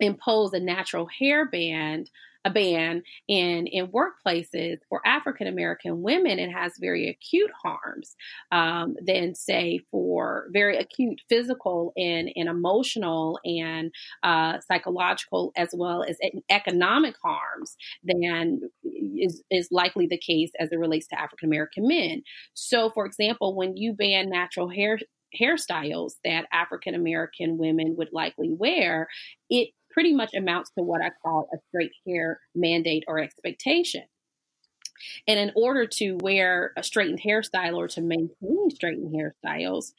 impose 0.00 0.52
a 0.52 0.60
natural 0.60 1.06
hair 1.06 1.46
band 1.46 2.10
a 2.44 2.50
ban 2.50 3.02
in 3.28 3.66
in 3.66 3.88
workplaces 3.88 4.78
for 4.88 5.06
African 5.06 5.46
American 5.46 6.02
women, 6.02 6.38
it 6.38 6.50
has 6.50 6.72
very 6.78 7.08
acute 7.08 7.50
harms 7.62 8.16
um, 8.50 8.96
than 9.02 9.34
say 9.34 9.80
for 9.90 10.46
very 10.52 10.78
acute 10.78 11.20
physical 11.28 11.92
and, 11.96 12.30
and 12.36 12.48
emotional 12.48 13.38
and 13.44 13.92
uh, 14.22 14.58
psychological 14.60 15.52
as 15.56 15.68
well 15.74 16.02
as 16.02 16.18
economic 16.50 17.14
harms 17.22 17.76
than 18.02 18.60
is 19.18 19.42
is 19.50 19.68
likely 19.70 20.06
the 20.06 20.18
case 20.18 20.50
as 20.58 20.72
it 20.72 20.78
relates 20.78 21.06
to 21.08 21.20
African 21.20 21.48
American 21.48 21.86
men. 21.86 22.22
So, 22.54 22.90
for 22.90 23.04
example, 23.04 23.54
when 23.54 23.76
you 23.76 23.92
ban 23.92 24.30
natural 24.30 24.68
hair 24.68 24.98
hairstyles 25.38 26.14
that 26.24 26.46
African 26.52 26.94
American 26.94 27.56
women 27.58 27.94
would 27.96 28.08
likely 28.12 28.52
wear, 28.52 29.08
it 29.48 29.70
pretty 29.90 30.12
much 30.12 30.34
amounts 30.34 30.70
to 30.78 30.82
what 30.82 31.02
I 31.02 31.10
call 31.22 31.48
a 31.52 31.58
straight 31.68 31.92
hair 32.06 32.40
mandate 32.54 33.04
or 33.08 33.18
expectation. 33.18 34.04
And 35.26 35.38
in 35.38 35.52
order 35.54 35.86
to 35.86 36.18
wear 36.20 36.72
a 36.76 36.82
straightened 36.82 37.20
hairstyle 37.22 37.76
or 37.76 37.88
to 37.88 38.00
maintain 38.02 38.70
straightened 38.70 39.14
hairstyles, 39.14 39.92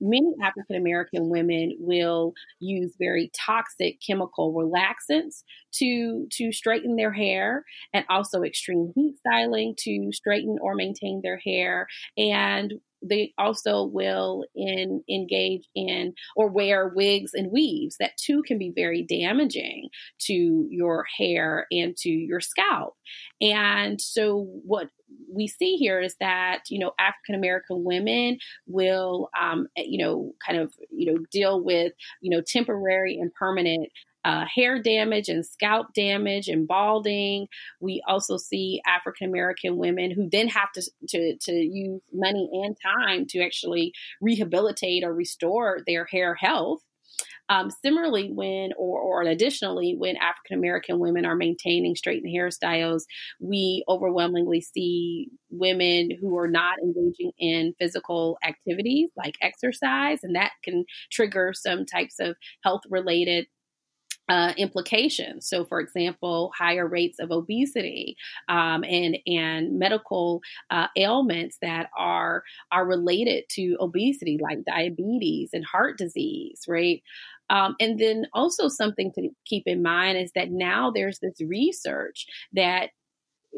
many 0.00 0.32
African 0.42 0.76
American 0.76 1.28
women 1.28 1.76
will 1.78 2.34
use 2.60 2.94
very 2.98 3.30
toxic 3.34 4.00
chemical 4.00 4.52
relaxants 4.52 5.42
to 5.72 6.26
to 6.32 6.52
straighten 6.52 6.96
their 6.96 7.12
hair 7.12 7.64
and 7.92 8.04
also 8.08 8.42
extreme 8.42 8.92
heat 8.94 9.18
styling 9.18 9.74
to 9.78 10.10
straighten 10.12 10.58
or 10.60 10.74
maintain 10.74 11.20
their 11.22 11.38
hair 11.38 11.86
and 12.16 12.74
they 13.08 13.32
also 13.38 13.84
will 13.84 14.44
in, 14.54 15.02
engage 15.08 15.68
in 15.74 16.14
or 16.36 16.48
wear 16.48 16.88
wigs 16.94 17.32
and 17.34 17.52
weaves 17.52 17.96
that 18.00 18.16
too 18.16 18.42
can 18.46 18.58
be 18.58 18.72
very 18.74 19.02
damaging 19.02 19.88
to 20.20 20.66
your 20.70 21.04
hair 21.18 21.66
and 21.70 21.96
to 21.98 22.08
your 22.08 22.40
scalp. 22.40 22.94
And 23.40 24.00
so 24.00 24.48
what 24.64 24.88
we 25.32 25.46
see 25.46 25.76
here 25.76 26.00
is 26.00 26.16
that 26.20 26.62
you 26.68 26.78
know 26.78 26.92
African 26.98 27.34
American 27.34 27.84
women 27.84 28.38
will 28.66 29.28
um, 29.40 29.68
you 29.76 30.04
know 30.04 30.32
kind 30.44 30.58
of 30.58 30.72
you 30.90 31.12
know 31.12 31.18
deal 31.30 31.62
with 31.62 31.92
you 32.20 32.30
know 32.30 32.42
temporary 32.46 33.18
and 33.20 33.32
permanent 33.34 33.90
uh, 34.24 34.44
hair 34.52 34.80
damage 34.80 35.28
and 35.28 35.44
scalp 35.44 35.88
damage 35.94 36.48
and 36.48 36.66
balding. 36.66 37.46
We 37.80 38.02
also 38.08 38.36
see 38.36 38.80
African 38.86 39.28
American 39.28 39.76
women 39.76 40.10
who 40.10 40.28
then 40.30 40.48
have 40.48 40.72
to, 40.72 40.82
to, 41.08 41.36
to 41.36 41.52
use 41.52 42.00
money 42.12 42.48
and 42.52 42.76
time 42.82 43.26
to 43.30 43.44
actually 43.44 43.92
rehabilitate 44.20 45.04
or 45.04 45.14
restore 45.14 45.80
their 45.86 46.06
hair 46.06 46.34
health. 46.34 46.80
Um, 47.50 47.70
similarly, 47.70 48.30
when 48.32 48.70
or, 48.78 48.98
or 49.00 49.22
additionally, 49.22 49.94
when 49.98 50.16
African 50.16 50.56
American 50.56 50.98
women 50.98 51.26
are 51.26 51.36
maintaining 51.36 51.94
straightened 51.94 52.34
hairstyles, 52.34 53.02
we 53.38 53.84
overwhelmingly 53.86 54.62
see 54.62 55.28
women 55.50 56.08
who 56.18 56.38
are 56.38 56.48
not 56.48 56.78
engaging 56.78 57.32
in 57.38 57.74
physical 57.78 58.38
activities 58.42 59.10
like 59.14 59.34
exercise, 59.42 60.20
and 60.22 60.34
that 60.36 60.52
can 60.62 60.86
trigger 61.12 61.52
some 61.54 61.84
types 61.84 62.14
of 62.18 62.34
health 62.62 62.80
related 62.88 63.46
uh, 64.28 64.52
implications. 64.56 65.48
So, 65.48 65.64
for 65.64 65.80
example, 65.80 66.52
higher 66.56 66.86
rates 66.86 67.18
of 67.18 67.30
obesity 67.30 68.16
um, 68.48 68.84
and 68.84 69.18
and 69.26 69.78
medical 69.78 70.40
uh, 70.70 70.88
ailments 70.96 71.58
that 71.62 71.90
are 71.96 72.42
are 72.72 72.86
related 72.86 73.44
to 73.50 73.76
obesity, 73.80 74.38
like 74.40 74.64
diabetes 74.64 75.50
and 75.52 75.64
heart 75.64 75.98
disease, 75.98 76.62
right? 76.68 77.02
Um, 77.50 77.76
and 77.78 77.98
then 77.98 78.26
also 78.32 78.68
something 78.68 79.12
to 79.12 79.28
keep 79.44 79.64
in 79.66 79.82
mind 79.82 80.16
is 80.16 80.32
that 80.34 80.50
now 80.50 80.90
there's 80.90 81.18
this 81.18 81.40
research 81.40 82.26
that 82.54 82.90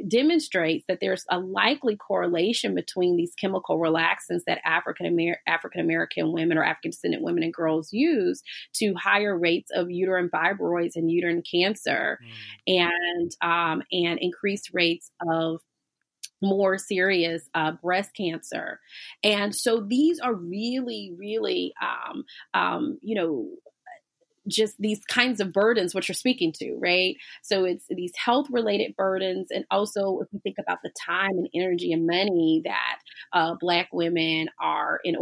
demonstrates 0.08 0.84
that 0.88 0.98
there's 1.00 1.24
a 1.30 1.38
likely 1.38 1.96
correlation 1.96 2.74
between 2.74 3.16
these 3.16 3.32
chemical 3.40 3.78
relaxants 3.78 4.42
that 4.46 4.60
African 4.64 5.06
Amer- 5.06 5.40
African 5.46 5.80
American 5.80 6.32
women 6.32 6.58
or 6.58 6.64
African 6.64 6.90
descendant 6.90 7.22
women 7.22 7.42
and 7.42 7.54
girls 7.54 7.92
use 7.92 8.42
to 8.74 8.94
higher 8.94 9.36
rates 9.38 9.70
of 9.74 9.90
uterine 9.90 10.30
fibroids 10.30 10.96
and 10.96 11.10
uterine 11.10 11.42
cancer, 11.42 12.18
mm. 12.68 12.80
and 12.80 13.32
um, 13.42 13.82
and 13.92 14.18
increased 14.20 14.70
rates 14.72 15.10
of 15.28 15.60
more 16.42 16.78
serious 16.78 17.48
uh, 17.54 17.72
breast 17.72 18.14
cancer. 18.14 18.78
And 19.22 19.54
so 19.54 19.80
these 19.80 20.20
are 20.20 20.34
really, 20.34 21.12
really, 21.16 21.72
um, 21.80 22.24
um, 22.52 22.98
you 23.02 23.14
know, 23.14 23.48
just 24.48 24.74
these 24.78 25.00
kinds 25.08 25.40
of 25.40 25.52
burdens 25.52 25.94
which 25.94 26.08
you're 26.08 26.14
speaking 26.14 26.52
to 26.52 26.76
right 26.80 27.16
so 27.42 27.64
it's 27.64 27.84
these 27.90 28.12
health 28.16 28.46
related 28.50 28.94
burdens 28.96 29.48
and 29.50 29.64
also 29.70 30.20
if 30.20 30.28
you 30.32 30.40
think 30.40 30.56
about 30.58 30.78
the 30.82 30.90
time 31.04 31.32
and 31.32 31.48
energy 31.54 31.92
and 31.92 32.06
money 32.06 32.62
that 32.64 32.98
uh, 33.32 33.54
black 33.60 33.88
women 33.92 34.48
are 34.60 35.00
in 35.04 35.16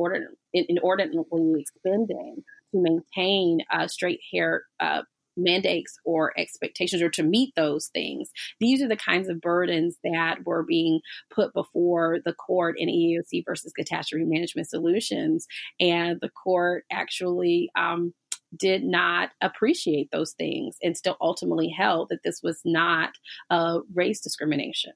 inordinately 0.53 1.61
expending 1.61 2.43
to 2.73 2.83
maintain 2.83 3.59
uh, 3.71 3.87
straight 3.87 4.21
hair 4.33 4.65
uh, 4.81 5.03
mandates 5.37 5.99
or 6.05 6.33
expectations 6.39 7.03
or 7.03 7.11
to 7.11 7.23
meet 7.23 7.55
those 7.57 7.89
things. 7.89 8.31
These 8.61 8.83
are 8.83 8.89
the 8.89 8.97
kinds 8.97 9.29
of 9.29 9.41
burdens 9.41 9.97
that 10.05 10.45
were 10.45 10.63
being 10.63 11.01
put 11.35 11.53
before 11.55 12.19
the 12.25 12.35
court 12.35 12.77
in 12.79 12.89
EEOC 12.89 13.45
versus 13.47 13.73
catastrophe 13.73 14.25
management 14.25 14.69
solutions. 14.69 15.47
And 15.81 16.21
the 16.21 16.31
court 16.31 16.85
actually 16.91 17.71
um, 17.77 18.15
did 18.57 18.85
not 18.85 19.31
appreciate 19.41 20.11
those 20.11 20.33
things 20.33 20.77
and 20.83 20.97
still 20.97 21.17
ultimately 21.21 21.69
held 21.69 22.09
that 22.11 22.23
this 22.25 22.41
was 22.43 22.61
not 22.65 23.11
uh, 23.51 23.81
race 23.95 24.21
discrimination. 24.21 24.93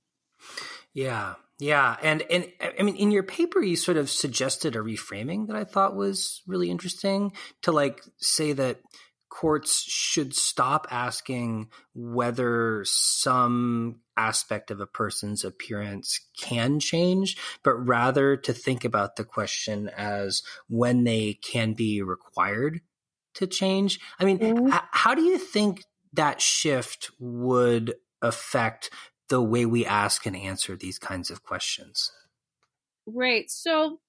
Yeah, 0.94 1.34
Yeah, 1.58 1.96
and 2.02 2.22
and 2.30 2.46
I 2.78 2.82
mean, 2.82 2.96
in 2.96 3.10
your 3.10 3.24
paper, 3.24 3.60
you 3.60 3.76
sort 3.76 3.96
of 3.96 4.10
suggested 4.10 4.76
a 4.76 4.80
reframing 4.80 5.48
that 5.48 5.56
I 5.56 5.64
thought 5.64 5.96
was 5.96 6.42
really 6.46 6.70
interesting 6.70 7.32
to 7.62 7.72
like 7.72 8.00
say 8.18 8.52
that 8.52 8.80
courts 9.28 9.82
should 9.82 10.34
stop 10.34 10.86
asking 10.90 11.68
whether 11.94 12.82
some 12.86 14.00
aspect 14.16 14.70
of 14.70 14.80
a 14.80 14.86
person's 14.86 15.44
appearance 15.44 16.20
can 16.38 16.80
change, 16.80 17.36
but 17.62 17.74
rather 17.74 18.36
to 18.36 18.52
think 18.52 18.84
about 18.84 19.16
the 19.16 19.24
question 19.24 19.90
as 19.96 20.42
when 20.68 21.04
they 21.04 21.34
can 21.34 21.74
be 21.74 22.02
required 22.02 22.80
to 23.38 23.46
change. 23.46 23.98
I 24.18 24.24
mean, 24.24 24.38
mm-hmm. 24.38 24.72
h- 24.72 24.80
how 24.90 25.14
do 25.14 25.22
you 25.22 25.38
think 25.38 25.84
that 26.12 26.40
shift 26.40 27.10
would 27.18 27.94
affect 28.22 28.90
the 29.28 29.42
way 29.42 29.66
we 29.66 29.84
ask 29.84 30.26
and 30.26 30.36
answer 30.36 30.76
these 30.76 30.98
kinds 30.98 31.30
of 31.30 31.42
questions? 31.42 32.12
Right. 33.06 33.50
So, 33.50 34.00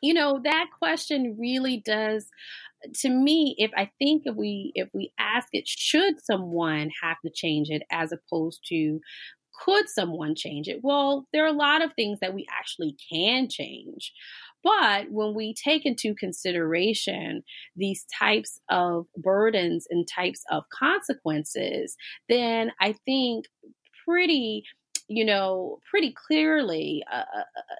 you 0.00 0.14
know, 0.14 0.40
that 0.42 0.66
question 0.78 1.36
really 1.38 1.82
does 1.84 2.26
to 2.94 3.08
me 3.08 3.54
if 3.58 3.70
i 3.76 3.90
think 3.98 4.22
if 4.24 4.34
we 4.34 4.72
if 4.74 4.88
we 4.94 5.12
ask 5.18 5.48
it 5.52 5.66
should 5.66 6.14
someone 6.24 6.90
have 7.02 7.16
to 7.24 7.30
change 7.30 7.68
it 7.70 7.82
as 7.90 8.12
opposed 8.12 8.60
to 8.66 9.00
could 9.64 9.88
someone 9.88 10.34
change 10.34 10.68
it 10.68 10.80
well 10.82 11.26
there 11.32 11.44
are 11.44 11.48
a 11.48 11.52
lot 11.52 11.82
of 11.82 11.92
things 11.92 12.18
that 12.20 12.34
we 12.34 12.46
actually 12.50 12.96
can 13.12 13.48
change 13.50 14.12
but 14.62 15.10
when 15.10 15.34
we 15.34 15.54
take 15.54 15.86
into 15.86 16.14
consideration 16.14 17.42
these 17.76 18.04
types 18.18 18.60
of 18.68 19.06
burdens 19.16 19.86
and 19.90 20.06
types 20.08 20.42
of 20.50 20.64
consequences 20.70 21.96
then 22.28 22.72
i 22.80 22.94
think 23.04 23.46
pretty 24.04 24.64
you 25.08 25.24
know 25.24 25.78
pretty 25.90 26.14
clearly 26.26 27.02
uh, 27.12 27.24
uh, 27.36 27.40
uh 27.40 27.74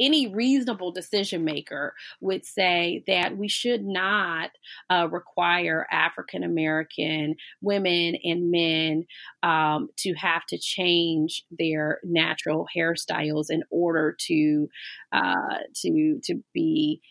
any 0.00 0.26
reasonable 0.26 0.92
decision 0.92 1.44
maker 1.44 1.94
would 2.20 2.44
say 2.44 3.04
that 3.06 3.36
we 3.36 3.48
should 3.48 3.84
not 3.84 4.50
uh, 4.88 5.08
require 5.10 5.86
African 5.90 6.42
American 6.42 7.36
women 7.60 8.16
and 8.24 8.50
men 8.50 9.06
um, 9.42 9.88
to 9.98 10.14
have 10.14 10.44
to 10.46 10.58
change 10.58 11.44
their 11.50 12.00
natural 12.02 12.66
hairstyles 12.76 13.50
in 13.50 13.62
order 13.70 14.16
to 14.26 14.68
uh, 15.12 15.58
to 15.76 16.20
to 16.24 16.42
be 16.54 17.02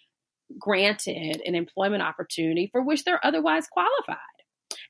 granted 0.57 1.41
an 1.45 1.55
employment 1.55 2.01
opportunity 2.01 2.67
for 2.71 2.81
which 2.81 3.03
they're 3.03 3.23
otherwise 3.25 3.67
qualified. 3.67 4.17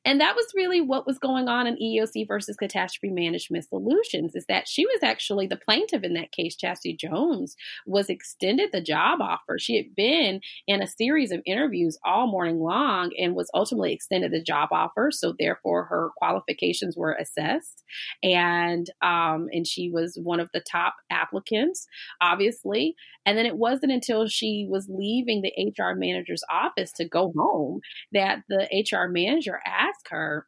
And 0.05 0.21
that 0.21 0.35
was 0.35 0.45
really 0.55 0.79
what 0.79 1.05
was 1.05 1.19
going 1.19 1.49
on 1.49 1.67
in 1.67 1.75
EEOC 1.75 2.27
versus 2.27 2.55
Catastrophe 2.55 3.13
Management 3.13 3.67
Solutions 3.67 4.33
is 4.33 4.45
that 4.47 4.67
she 4.67 4.85
was 4.85 4.99
actually 5.03 5.47
the 5.47 5.57
plaintiff 5.57 6.03
in 6.03 6.13
that 6.13 6.31
case. 6.31 6.55
Chastity 6.55 6.95
Jones 6.95 7.55
was 7.85 8.09
extended 8.09 8.69
the 8.71 8.81
job 8.81 9.19
offer. 9.21 9.57
She 9.59 9.75
had 9.75 9.95
been 9.95 10.39
in 10.67 10.81
a 10.81 10.87
series 10.87 11.31
of 11.31 11.41
interviews 11.45 11.97
all 12.05 12.27
morning 12.27 12.59
long 12.59 13.11
and 13.17 13.35
was 13.35 13.51
ultimately 13.53 13.93
extended 13.93 14.31
the 14.31 14.41
job 14.41 14.69
offer. 14.71 15.09
So 15.11 15.33
therefore 15.37 15.85
her 15.85 16.11
qualifications 16.17 16.95
were 16.95 17.13
assessed. 17.13 17.83
And 18.23 18.89
um, 19.01 19.47
and 19.51 19.67
she 19.67 19.89
was 19.89 20.17
one 20.21 20.39
of 20.39 20.49
the 20.53 20.61
top 20.61 20.95
applicants, 21.11 21.87
obviously. 22.21 22.95
And 23.25 23.37
then 23.37 23.45
it 23.45 23.57
wasn't 23.57 23.91
until 23.91 24.27
she 24.27 24.65
was 24.69 24.87
leaving 24.89 25.41
the 25.41 25.73
HR 25.77 25.93
manager's 25.93 26.43
office 26.49 26.91
to 26.93 27.07
go 27.07 27.33
home 27.37 27.81
that 28.13 28.43
the 28.47 28.67
HR 28.71 29.09
manager 29.09 29.59
ask 29.89 30.09
her, 30.09 30.47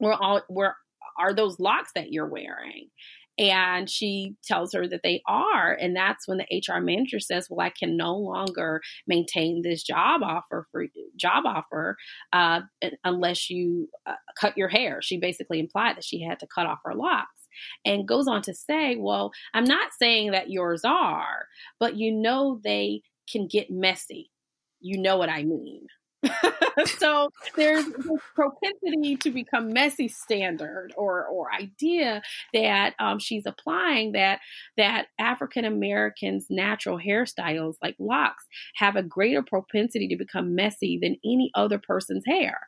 "Were 0.00 0.14
all 0.14 0.42
where 0.48 0.76
are 1.18 1.34
those 1.34 1.58
locks 1.58 1.92
that 1.94 2.12
you're 2.12 2.28
wearing?" 2.28 2.90
And 3.38 3.88
she 3.88 4.34
tells 4.44 4.72
her 4.72 4.88
that 4.88 5.02
they 5.04 5.22
are. 5.28 5.72
And 5.72 5.94
that's 5.94 6.26
when 6.26 6.38
the 6.38 6.62
HR 6.66 6.80
manager 6.80 7.20
says, 7.20 7.46
Well, 7.48 7.64
I 7.64 7.70
can 7.70 7.96
no 7.96 8.16
longer 8.16 8.80
maintain 9.06 9.62
this 9.62 9.84
job 9.84 10.22
offer 10.24 10.66
for 10.72 10.86
job 11.16 11.44
offer 11.46 11.96
uh, 12.32 12.62
unless 13.04 13.48
you 13.48 13.88
uh, 14.06 14.14
cut 14.38 14.58
your 14.58 14.68
hair. 14.68 15.00
She 15.02 15.18
basically 15.18 15.60
implied 15.60 15.96
that 15.96 16.04
she 16.04 16.20
had 16.20 16.40
to 16.40 16.48
cut 16.52 16.66
off 16.66 16.80
her 16.84 16.94
locks 16.94 17.46
and 17.84 18.08
goes 18.08 18.26
on 18.26 18.42
to 18.42 18.54
say, 18.54 18.96
Well, 18.96 19.30
I'm 19.54 19.64
not 19.64 19.92
saying 19.96 20.32
that 20.32 20.50
yours 20.50 20.82
are, 20.84 21.46
but 21.78 21.96
you 21.96 22.10
know 22.10 22.60
they 22.64 23.02
can 23.30 23.46
get 23.46 23.70
messy. 23.70 24.32
You 24.80 25.00
know 25.00 25.16
what 25.16 25.30
I 25.30 25.44
mean. 25.44 25.86
so 26.98 27.30
there's 27.56 27.84
this 27.84 28.20
propensity 28.34 29.16
to 29.16 29.30
become 29.30 29.72
messy 29.72 30.08
standard 30.08 30.92
or 30.96 31.26
or 31.26 31.52
idea 31.52 32.22
that 32.52 32.94
um, 32.98 33.18
she's 33.18 33.46
applying 33.46 34.12
that 34.12 34.40
that 34.76 35.06
African 35.18 35.64
Americans 35.64 36.46
natural 36.50 36.98
hairstyles 36.98 37.74
like 37.82 37.96
locks 37.98 38.44
have 38.76 38.96
a 38.96 39.02
greater 39.02 39.42
propensity 39.42 40.08
to 40.08 40.16
become 40.16 40.54
messy 40.54 40.98
than 41.00 41.16
any 41.24 41.50
other 41.54 41.78
person's 41.78 42.24
hair, 42.26 42.58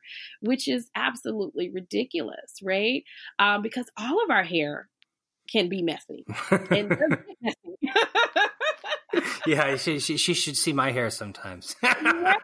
which 0.40 0.68
is 0.68 0.90
absolutely 0.94 1.70
ridiculous, 1.70 2.54
right? 2.62 3.04
Um, 3.38 3.62
because 3.62 3.86
all 3.98 4.22
of 4.24 4.30
our 4.30 4.44
hair 4.44 4.88
can 5.50 5.68
be 5.68 5.82
messy 5.82 6.24
and 6.70 6.88
messy. 7.40 7.92
yeah, 9.46 9.76
she, 9.76 9.98
she, 9.98 10.16
she 10.16 10.34
should 10.34 10.56
see 10.56 10.72
my 10.72 10.92
hair 10.92 11.10
sometimes. 11.10 11.74
right, 11.82 12.34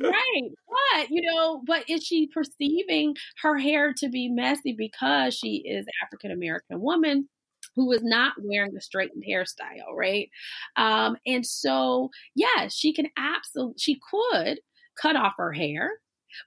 right. 0.00 0.50
But, 0.92 1.10
you 1.10 1.22
know, 1.22 1.62
but 1.66 1.84
is 1.88 2.04
she 2.04 2.28
perceiving 2.28 3.16
her 3.42 3.58
hair 3.58 3.92
to 3.98 4.08
be 4.08 4.28
messy 4.28 4.74
because 4.76 5.34
she 5.34 5.62
is 5.66 5.86
African 6.04 6.30
American 6.30 6.80
woman? 6.80 7.28
who 7.74 7.92
is 7.92 8.02
not 8.02 8.32
wearing 8.42 8.74
a 8.74 8.80
straightened 8.80 9.22
hairstyle, 9.28 9.94
right? 9.94 10.30
Um, 10.76 11.18
and 11.26 11.44
so, 11.44 12.10
yes, 12.34 12.74
she 12.74 12.94
can 12.94 13.08
absolutely, 13.18 13.74
she 13.76 14.00
could 14.10 14.60
cut 15.00 15.14
off 15.14 15.34
her 15.36 15.52
hair, 15.52 15.90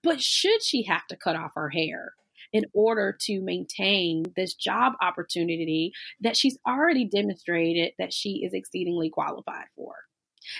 but 0.02 0.22
should 0.22 0.64
she 0.64 0.84
have 0.84 1.06
to 1.08 1.16
cut 1.16 1.36
off 1.36 1.52
her 1.56 1.70
hair? 1.70 2.14
In 2.54 2.66
order 2.74 3.16
to 3.22 3.42
maintain 3.42 4.26
this 4.36 4.54
job 4.54 4.94
opportunity 5.02 5.92
that 6.22 6.38
she's 6.38 6.58
already 6.68 7.06
demonstrated 7.06 7.94
that 8.00 8.14
she 8.14 8.44
is 8.44 8.54
exceedingly 8.54 9.10
qualified 9.10 9.66
for. 9.76 9.94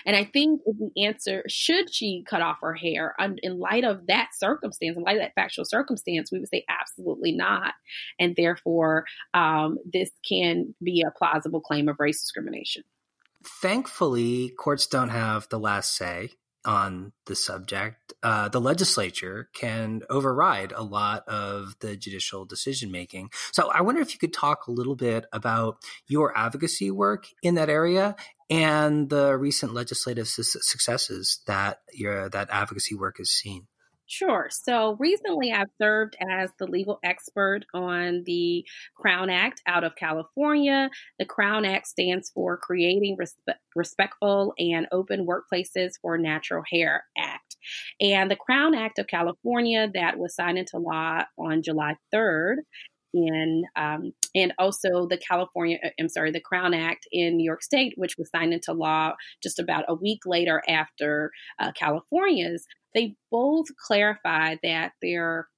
And 0.04 0.14
I 0.14 0.24
think 0.24 0.60
the 0.64 1.04
answer, 1.04 1.42
should 1.48 1.92
she 1.92 2.22
cut 2.28 2.42
off 2.42 2.58
her 2.62 2.74
hair 2.74 3.14
in 3.42 3.58
light 3.58 3.84
of 3.84 4.06
that 4.06 4.28
circumstance, 4.34 4.96
in 4.96 5.02
light 5.02 5.16
of 5.16 5.22
that 5.22 5.34
factual 5.34 5.64
circumstance, 5.64 6.30
we 6.30 6.38
would 6.38 6.48
say 6.48 6.64
absolutely 6.68 7.32
not. 7.32 7.74
And 8.18 8.36
therefore, 8.36 9.06
um, 9.34 9.78
this 9.90 10.10
can 10.28 10.74
be 10.82 11.02
a 11.02 11.10
plausible 11.10 11.60
claim 11.60 11.88
of 11.88 11.96
race 11.98 12.20
discrimination. 12.20 12.84
Thankfully, 13.62 14.50
courts 14.50 14.86
don't 14.86 15.08
have 15.08 15.48
the 15.48 15.58
last 15.58 15.96
say 15.96 16.30
on 16.64 17.12
the 17.26 17.34
subject, 17.34 18.12
uh, 18.22 18.48
the 18.48 18.60
legislature 18.60 19.48
can 19.54 20.02
override 20.10 20.72
a 20.72 20.82
lot 20.82 21.26
of 21.28 21.74
the 21.80 21.96
judicial 21.96 22.44
decision 22.44 22.90
making. 22.90 23.30
So 23.52 23.70
I 23.70 23.80
wonder 23.80 24.00
if 24.00 24.12
you 24.12 24.18
could 24.18 24.32
talk 24.32 24.66
a 24.66 24.72
little 24.72 24.96
bit 24.96 25.26
about 25.32 25.78
your 26.06 26.36
advocacy 26.36 26.90
work 26.90 27.26
in 27.42 27.54
that 27.54 27.70
area 27.70 28.16
and 28.50 29.08
the 29.08 29.36
recent 29.36 29.72
legislative 29.72 30.28
su- 30.28 30.42
successes 30.42 31.40
that 31.46 31.80
your 31.92 32.28
that 32.30 32.48
advocacy 32.50 32.94
work 32.94 33.18
has 33.18 33.30
seen. 33.30 33.66
Sure. 34.12 34.48
So 34.50 34.96
recently 34.98 35.52
I've 35.52 35.70
served 35.80 36.16
as 36.20 36.50
the 36.58 36.66
legal 36.66 36.98
expert 37.04 37.60
on 37.72 38.24
the 38.26 38.66
Crown 38.96 39.30
Act 39.30 39.62
out 39.68 39.84
of 39.84 39.94
California. 39.94 40.90
The 41.20 41.24
Crown 41.24 41.64
Act 41.64 41.86
stands 41.86 42.28
for 42.28 42.56
Creating 42.56 43.16
Respe- 43.16 43.54
Respectful 43.76 44.52
and 44.58 44.88
Open 44.90 45.28
Workplaces 45.28 45.92
for 46.02 46.18
Natural 46.18 46.64
Hair 46.72 47.04
Act. 47.16 47.56
And 48.00 48.28
the 48.28 48.34
Crown 48.34 48.74
Act 48.74 48.98
of 48.98 49.06
California 49.06 49.88
that 49.94 50.18
was 50.18 50.34
signed 50.34 50.58
into 50.58 50.78
law 50.78 51.22
on 51.38 51.62
July 51.62 51.94
3rd 52.12 52.56
in 53.12 53.64
um, 53.76 54.12
and 54.34 54.52
also 54.58 55.06
the 55.06 55.18
California 55.18 55.78
uh, 55.84 55.88
I'm 55.98 56.08
sorry 56.08 56.30
the 56.30 56.40
Crown 56.40 56.74
Act 56.74 57.06
in 57.12 57.36
New 57.36 57.44
York 57.44 57.62
State, 57.62 57.94
which 57.96 58.16
was 58.18 58.30
signed 58.30 58.52
into 58.52 58.72
law 58.72 59.14
just 59.42 59.58
about 59.58 59.84
a 59.88 59.94
week 59.94 60.20
later 60.26 60.62
after 60.68 61.30
uh, 61.58 61.72
California's. 61.72 62.66
They 62.94 63.16
both 63.30 63.66
clarified 63.76 64.58
that 64.62 64.92
their 65.00 65.48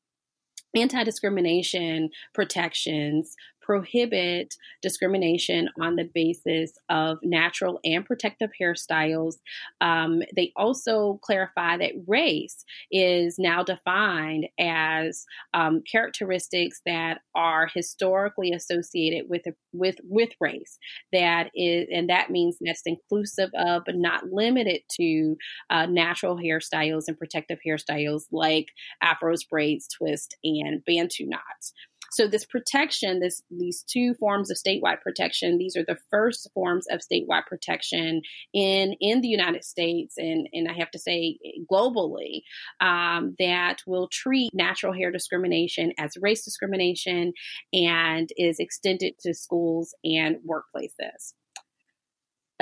anti 0.75 1.05
discrimination 1.05 2.11
protections 2.35 3.35
prohibit 3.63 4.55
discrimination 4.83 5.69
on 5.81 5.97
the 5.97 6.09
basis 6.15 6.73
of 6.89 7.19
natural 7.23 7.81
and 7.85 8.05
protective 8.05 8.51
hairstyles. 8.61 9.35
Um, 9.81 10.23
they 10.35 10.53
also 10.57 11.21
clarify 11.23 11.77
that 11.79 11.93
race 12.07 12.65
is 12.91 13.37
now 13.39 13.63
defined 13.63 14.49
as 14.59 15.25
um, 15.55 15.83
characteristics 15.91 16.81
that 16.87 17.21
are 17.35 17.69
historically 17.73 18.53
associated 18.53 19.29
with 19.29 19.43
with 19.73 19.97
with 20.05 20.31
race. 20.41 20.79
That 21.13 21.51
is, 21.55 21.87
and 21.93 22.09
that 22.11 22.31
means 22.31 22.57
that's 22.61 22.83
inclusive 22.87 23.51
of, 23.55 23.83
but 23.87 23.97
not 23.97 24.27
limited 24.33 24.83
to, 25.01 25.37
uh, 25.71 25.87
natural 25.87 26.37
hairstyles 26.37 27.05
and 27.09 27.19
protective 27.19 27.59
hairstyles 27.67 28.25
like 28.33 28.69
afros, 29.03 29.49
braids, 29.49 29.89
twist, 29.89 30.37
and 30.45 30.85
bantu 30.85 31.27
knots. 31.27 31.73
So 32.13 32.27
this 32.27 32.45
protection, 32.45 33.21
this 33.21 33.43
these 33.51 33.83
two 33.83 34.15
forms 34.15 34.51
of 34.51 34.59
statewide 34.59 35.01
protection, 35.01 35.59
these 35.59 35.77
are 35.77 35.85
the 35.85 35.99
first 36.11 36.49
forms 36.55 36.87
of 36.91 37.01
statewide 37.01 37.47
protection 37.47 38.23
in 38.53 38.95
in 39.01 39.21
the 39.23 39.29
United 39.29 39.65
States 39.65 40.15
and 40.19 40.49
and 40.53 40.69
I 40.69 40.75
have 40.75 40.91
to 40.93 40.99
say 40.99 41.39
globally 41.71 42.43
um, 42.81 43.35
that 43.39 43.79
will 43.87 44.09
treat 44.09 44.53
natural 44.53 44.93
hair 44.93 45.11
discrimination 45.11 45.93
as 45.99 46.17
race 46.21 46.45
discrimination 46.45 47.33
and 47.73 48.29
is 48.37 48.59
extended 48.59 49.19
to 49.21 49.35
schools 49.35 49.95
and 50.05 50.37
workplaces. 50.47 51.33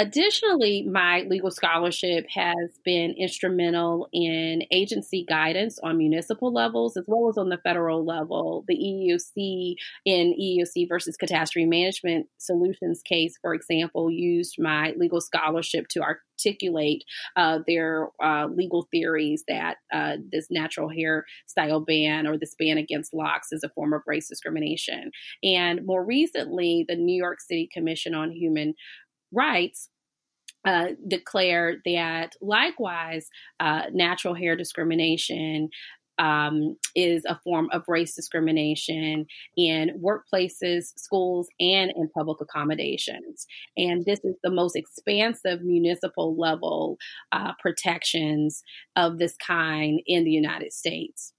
Additionally, 0.01 0.83
my 0.91 1.27
legal 1.29 1.51
scholarship 1.51 2.25
has 2.35 2.71
been 2.87 3.15
instrumental 3.19 4.09
in 4.15 4.63
agency 4.73 5.27
guidance 5.29 5.79
on 5.83 5.99
municipal 5.99 6.51
levels 6.51 6.97
as 6.97 7.05
well 7.07 7.29
as 7.29 7.37
on 7.37 7.51
the 7.51 7.59
federal 7.59 8.03
level. 8.03 8.65
The 8.67 8.77
EEOC 8.77 9.75
in 10.07 10.33
EEOC 10.41 10.89
versus 10.89 11.19
Catastrophe 11.19 11.67
Management 11.67 12.29
Solutions 12.39 13.03
case, 13.03 13.35
for 13.43 13.53
example, 13.53 14.11
used 14.11 14.55
my 14.59 14.95
legal 14.97 15.21
scholarship 15.21 15.87
to 15.89 16.01
articulate 16.01 17.05
uh, 17.37 17.59
their 17.67 18.09
uh, 18.25 18.47
legal 18.47 18.89
theories 18.91 19.45
that 19.49 19.77
uh, 19.93 20.17
this 20.33 20.47
natural 20.51 20.89
hair 20.89 21.27
style 21.47 21.81
ban 21.81 22.27
or 22.27 22.39
this 22.39 22.55
ban 22.59 22.79
against 22.79 23.13
locks 23.13 23.49
is 23.53 23.63
a 23.63 23.69
form 23.69 23.93
of 23.93 24.01
race 24.07 24.29
discrimination. 24.31 25.11
And 25.45 25.85
more 25.85 26.03
recently, 26.03 26.87
the 26.89 26.97
New 26.97 27.15
York 27.23 27.43
City 27.43 27.69
Commission 27.71 28.15
on 28.15 28.31
Human 28.31 28.73
rights 29.33 29.89
uh, 30.65 30.89
declared 31.09 31.81
that 31.87 32.35
likewise 32.41 33.29
uh, 33.61 33.85
natural 33.93 34.35
hair 34.35 34.57
discrimination 34.57 35.71
um, 36.19 36.77
is 36.95 37.25
a 37.27 37.41
form 37.43 37.69
of 37.73 37.83
race 37.89 38.15
discrimination 38.15 39.25
in 39.57 40.03
workplaces, 40.05 40.89
schools, 40.97 41.49
and 41.59 41.91
in 41.97 42.11
public 42.15 42.43
accommodations. 42.43 43.47
And 43.77 44.05
this 44.05 44.21
is 44.23 44.37
the 44.45 44.51
most 44.51 44.77
expansive 44.77 45.63
municipal 45.63 46.39
level 46.39 46.99
uh, 47.33 47.53
protections 47.59 48.63
of 48.97 49.19
this 49.19 49.35
kind 49.37 50.03
in 50.07 50.25
the 50.25 50.31
United 50.31 50.75
States. 50.75 51.33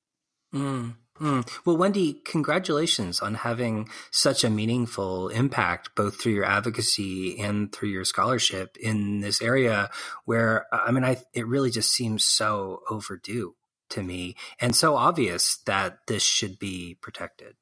Mm. 0.53 0.95
Mm. 1.21 1.47
Well, 1.65 1.77
Wendy, 1.77 2.13
congratulations 2.25 3.19
on 3.19 3.35
having 3.35 3.89
such 4.09 4.43
a 4.43 4.49
meaningful 4.49 5.29
impact, 5.29 5.91
both 5.95 6.19
through 6.19 6.33
your 6.33 6.45
advocacy 6.45 7.39
and 7.39 7.71
through 7.71 7.89
your 7.89 8.05
scholarship 8.05 8.75
in 8.77 9.19
this 9.19 9.39
area 9.39 9.91
where, 10.25 10.65
I 10.71 10.89
mean, 10.89 11.03
I, 11.03 11.17
it 11.33 11.45
really 11.45 11.69
just 11.69 11.91
seems 11.91 12.25
so 12.25 12.81
overdue 12.89 13.53
to 13.89 14.01
me 14.01 14.35
and 14.59 14.75
so 14.75 14.95
obvious 14.95 15.57
that 15.67 15.99
this 16.07 16.23
should 16.23 16.57
be 16.57 16.97
protected. 17.01 17.55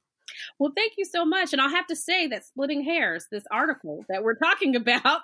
Well, 0.57 0.71
thank 0.73 0.93
you 0.97 1.03
so 1.03 1.25
much. 1.25 1.51
And 1.51 1.61
I'll 1.61 1.69
have 1.69 1.87
to 1.87 1.97
say 1.97 2.27
that 2.27 2.45
Splitting 2.45 2.85
Hairs, 2.85 3.27
this 3.29 3.43
article 3.51 4.05
that 4.07 4.23
we're 4.23 4.35
talking 4.35 4.75
about, 4.77 5.21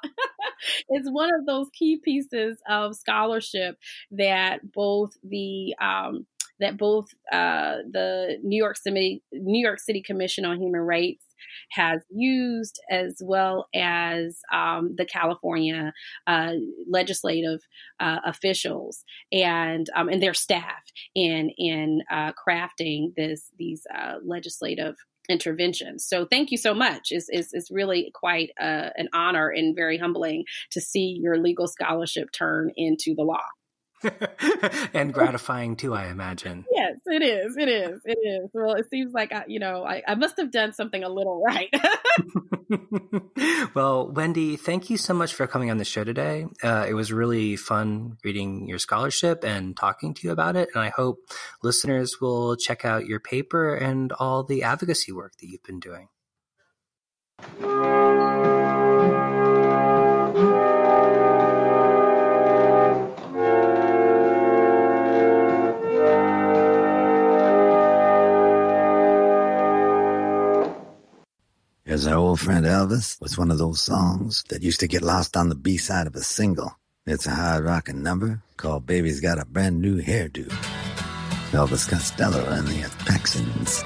is 0.89 1.09
one 1.09 1.33
of 1.33 1.45
those 1.45 1.69
key 1.71 2.01
pieces 2.03 2.57
of 2.67 2.95
scholarship 2.95 3.77
that 4.11 4.73
both 4.73 5.13
the 5.23 5.75
um, 5.79 6.25
that 6.59 6.77
both 6.77 7.07
uh, 7.31 7.77
the 7.91 8.37
New 8.43 8.57
York 8.57 8.77
City 8.77 9.23
New 9.31 9.61
York 9.61 9.79
City 9.79 10.01
Commission 10.01 10.45
on 10.45 10.59
Human 10.59 10.81
Rights 10.81 11.25
has 11.71 12.01
used, 12.09 12.79
as 12.89 13.21
well 13.21 13.67
as 13.73 14.39
um, 14.53 14.95
the 14.97 15.05
California 15.05 15.93
uh, 16.27 16.53
legislative 16.89 17.61
uh, 17.99 18.19
officials 18.25 19.03
and 19.31 19.87
um, 19.95 20.09
and 20.09 20.21
their 20.21 20.33
staff 20.33 20.83
in 21.13 21.49
in 21.57 22.01
uh, 22.11 22.31
crafting 22.33 23.13
this 23.15 23.51
these 23.57 23.85
uh, 23.93 24.15
legislative 24.23 24.95
interventions. 25.27 26.05
So 26.05 26.25
thank 26.25 26.51
you 26.51 26.57
so 26.57 26.73
much. 26.73 27.07
It's, 27.09 27.27
it's, 27.29 27.53
it's 27.53 27.71
really 27.71 28.11
quite 28.13 28.51
uh, 28.59 28.89
an 28.95 29.09
honor 29.11 29.49
and 29.49 29.75
very 29.75 29.97
humbling 29.97 30.45
to 30.71 30.81
see 30.81 31.17
your 31.19 31.37
legal 31.37 31.67
scholarship 31.67 32.31
turn 32.31 32.71
into 32.75 33.15
the 33.15 33.23
law. 33.23 33.41
and 34.93 35.13
gratifying 35.13 35.75
too, 35.75 35.93
I 35.93 36.07
imagine. 36.07 36.65
Yes, 36.71 36.97
it 37.05 37.21
is. 37.21 37.57
It 37.57 37.69
is. 37.69 38.01
It 38.05 38.17
is. 38.17 38.49
Well, 38.53 38.73
it 38.73 38.89
seems 38.89 39.13
like 39.13 39.33
I, 39.33 39.45
you 39.47 39.59
know, 39.59 39.83
I, 39.83 40.03
I 40.07 40.15
must 40.15 40.37
have 40.37 40.51
done 40.51 40.73
something 40.73 41.03
a 41.03 41.09
little 41.09 41.41
right. 41.41 41.69
well, 43.75 44.11
Wendy, 44.11 44.55
thank 44.55 44.89
you 44.89 44.97
so 44.97 45.13
much 45.13 45.33
for 45.33 45.47
coming 45.47 45.71
on 45.71 45.77
the 45.77 45.85
show 45.85 46.03
today. 46.03 46.45
Uh, 46.63 46.85
it 46.87 46.93
was 46.93 47.11
really 47.11 47.55
fun 47.55 48.17
reading 48.23 48.67
your 48.67 48.79
scholarship 48.79 49.43
and 49.43 49.75
talking 49.75 50.13
to 50.13 50.27
you 50.27 50.31
about 50.31 50.55
it. 50.55 50.69
And 50.73 50.83
I 50.83 50.89
hope 50.89 51.19
listeners 51.63 52.19
will 52.21 52.55
check 52.55 52.85
out 52.85 53.05
your 53.05 53.19
paper 53.19 53.75
and 53.75 54.11
all 54.13 54.43
the 54.43 54.63
advocacy 54.63 55.11
work 55.11 55.33
that 55.39 55.47
you've 55.47 55.63
been 55.63 55.79
doing. 55.79 56.09
As 72.05 72.11
our 72.11 72.19
old 72.19 72.39
friend 72.39 72.67
Elvis 72.67 73.19
was 73.19 73.35
one 73.35 73.49
of 73.49 73.57
those 73.57 73.81
songs 73.81 74.43
that 74.49 74.61
used 74.61 74.81
to 74.81 74.87
get 74.87 75.01
lost 75.01 75.35
on 75.35 75.49
the 75.49 75.55
B 75.55 75.75
side 75.77 76.05
of 76.05 76.15
a 76.15 76.21
single. 76.21 76.77
It's 77.07 77.25
a 77.25 77.31
hard 77.31 77.63
rocking 77.65 78.03
number 78.03 78.43
called 78.57 78.85
Baby's 78.85 79.21
Got 79.21 79.41
a 79.41 79.45
Brand 79.45 79.81
New 79.81 79.99
Hairdo. 80.03 80.45
Elvis 81.49 81.89
Costello 81.89 82.45
and 82.45 82.67
the 82.67 82.87
Texans. 83.05 83.81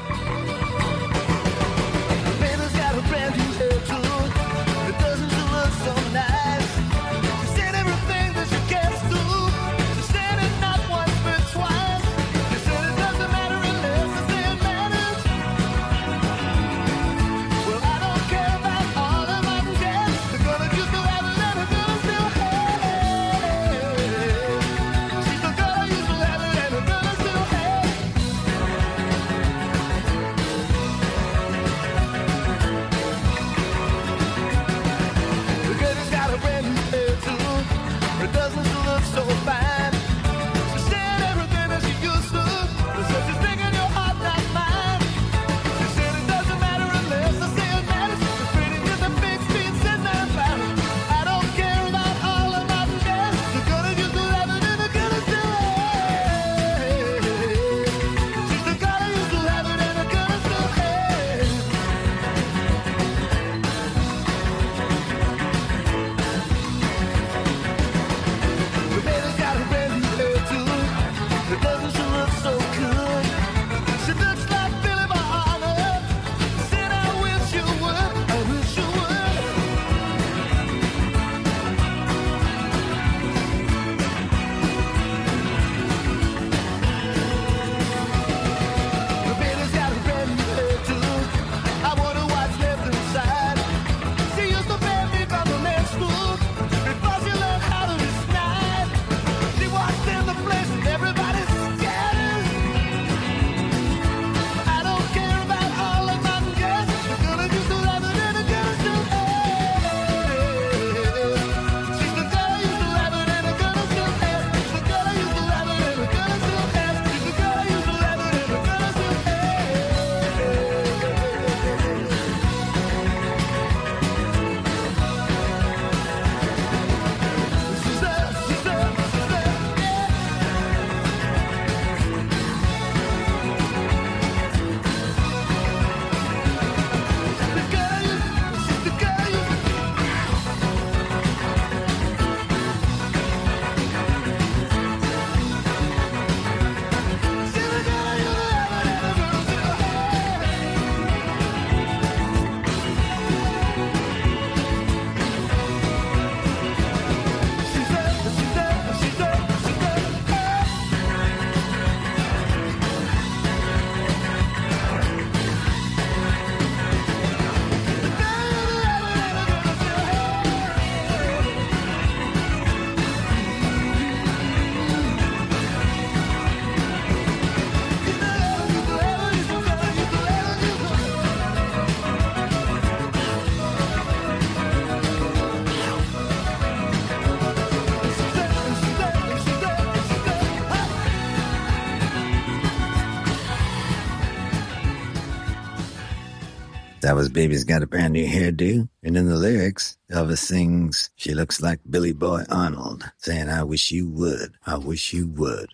Was 197.20 197.28
Baby's 197.28 197.66
Got 197.66 197.84
a 197.84 197.86
Brand 197.86 198.14
New 198.14 198.26
Hairdo. 198.26 198.88
And 199.04 199.18
in 199.18 199.28
the 199.28 199.36
lyrics, 199.36 199.98
Elvis 200.10 200.38
sings, 200.38 201.10
She 201.18 201.34
looks 201.34 201.62
like 201.62 201.82
Billy 201.90 202.14
Boy 202.14 202.46
Arnold, 202.50 203.12
saying, 203.18 203.50
I 203.50 203.64
wish 203.64 203.92
you 203.92 204.08
would. 204.08 204.54
I 204.66 204.78
wish 204.78 205.12
you 205.12 205.28
would. 205.28 205.74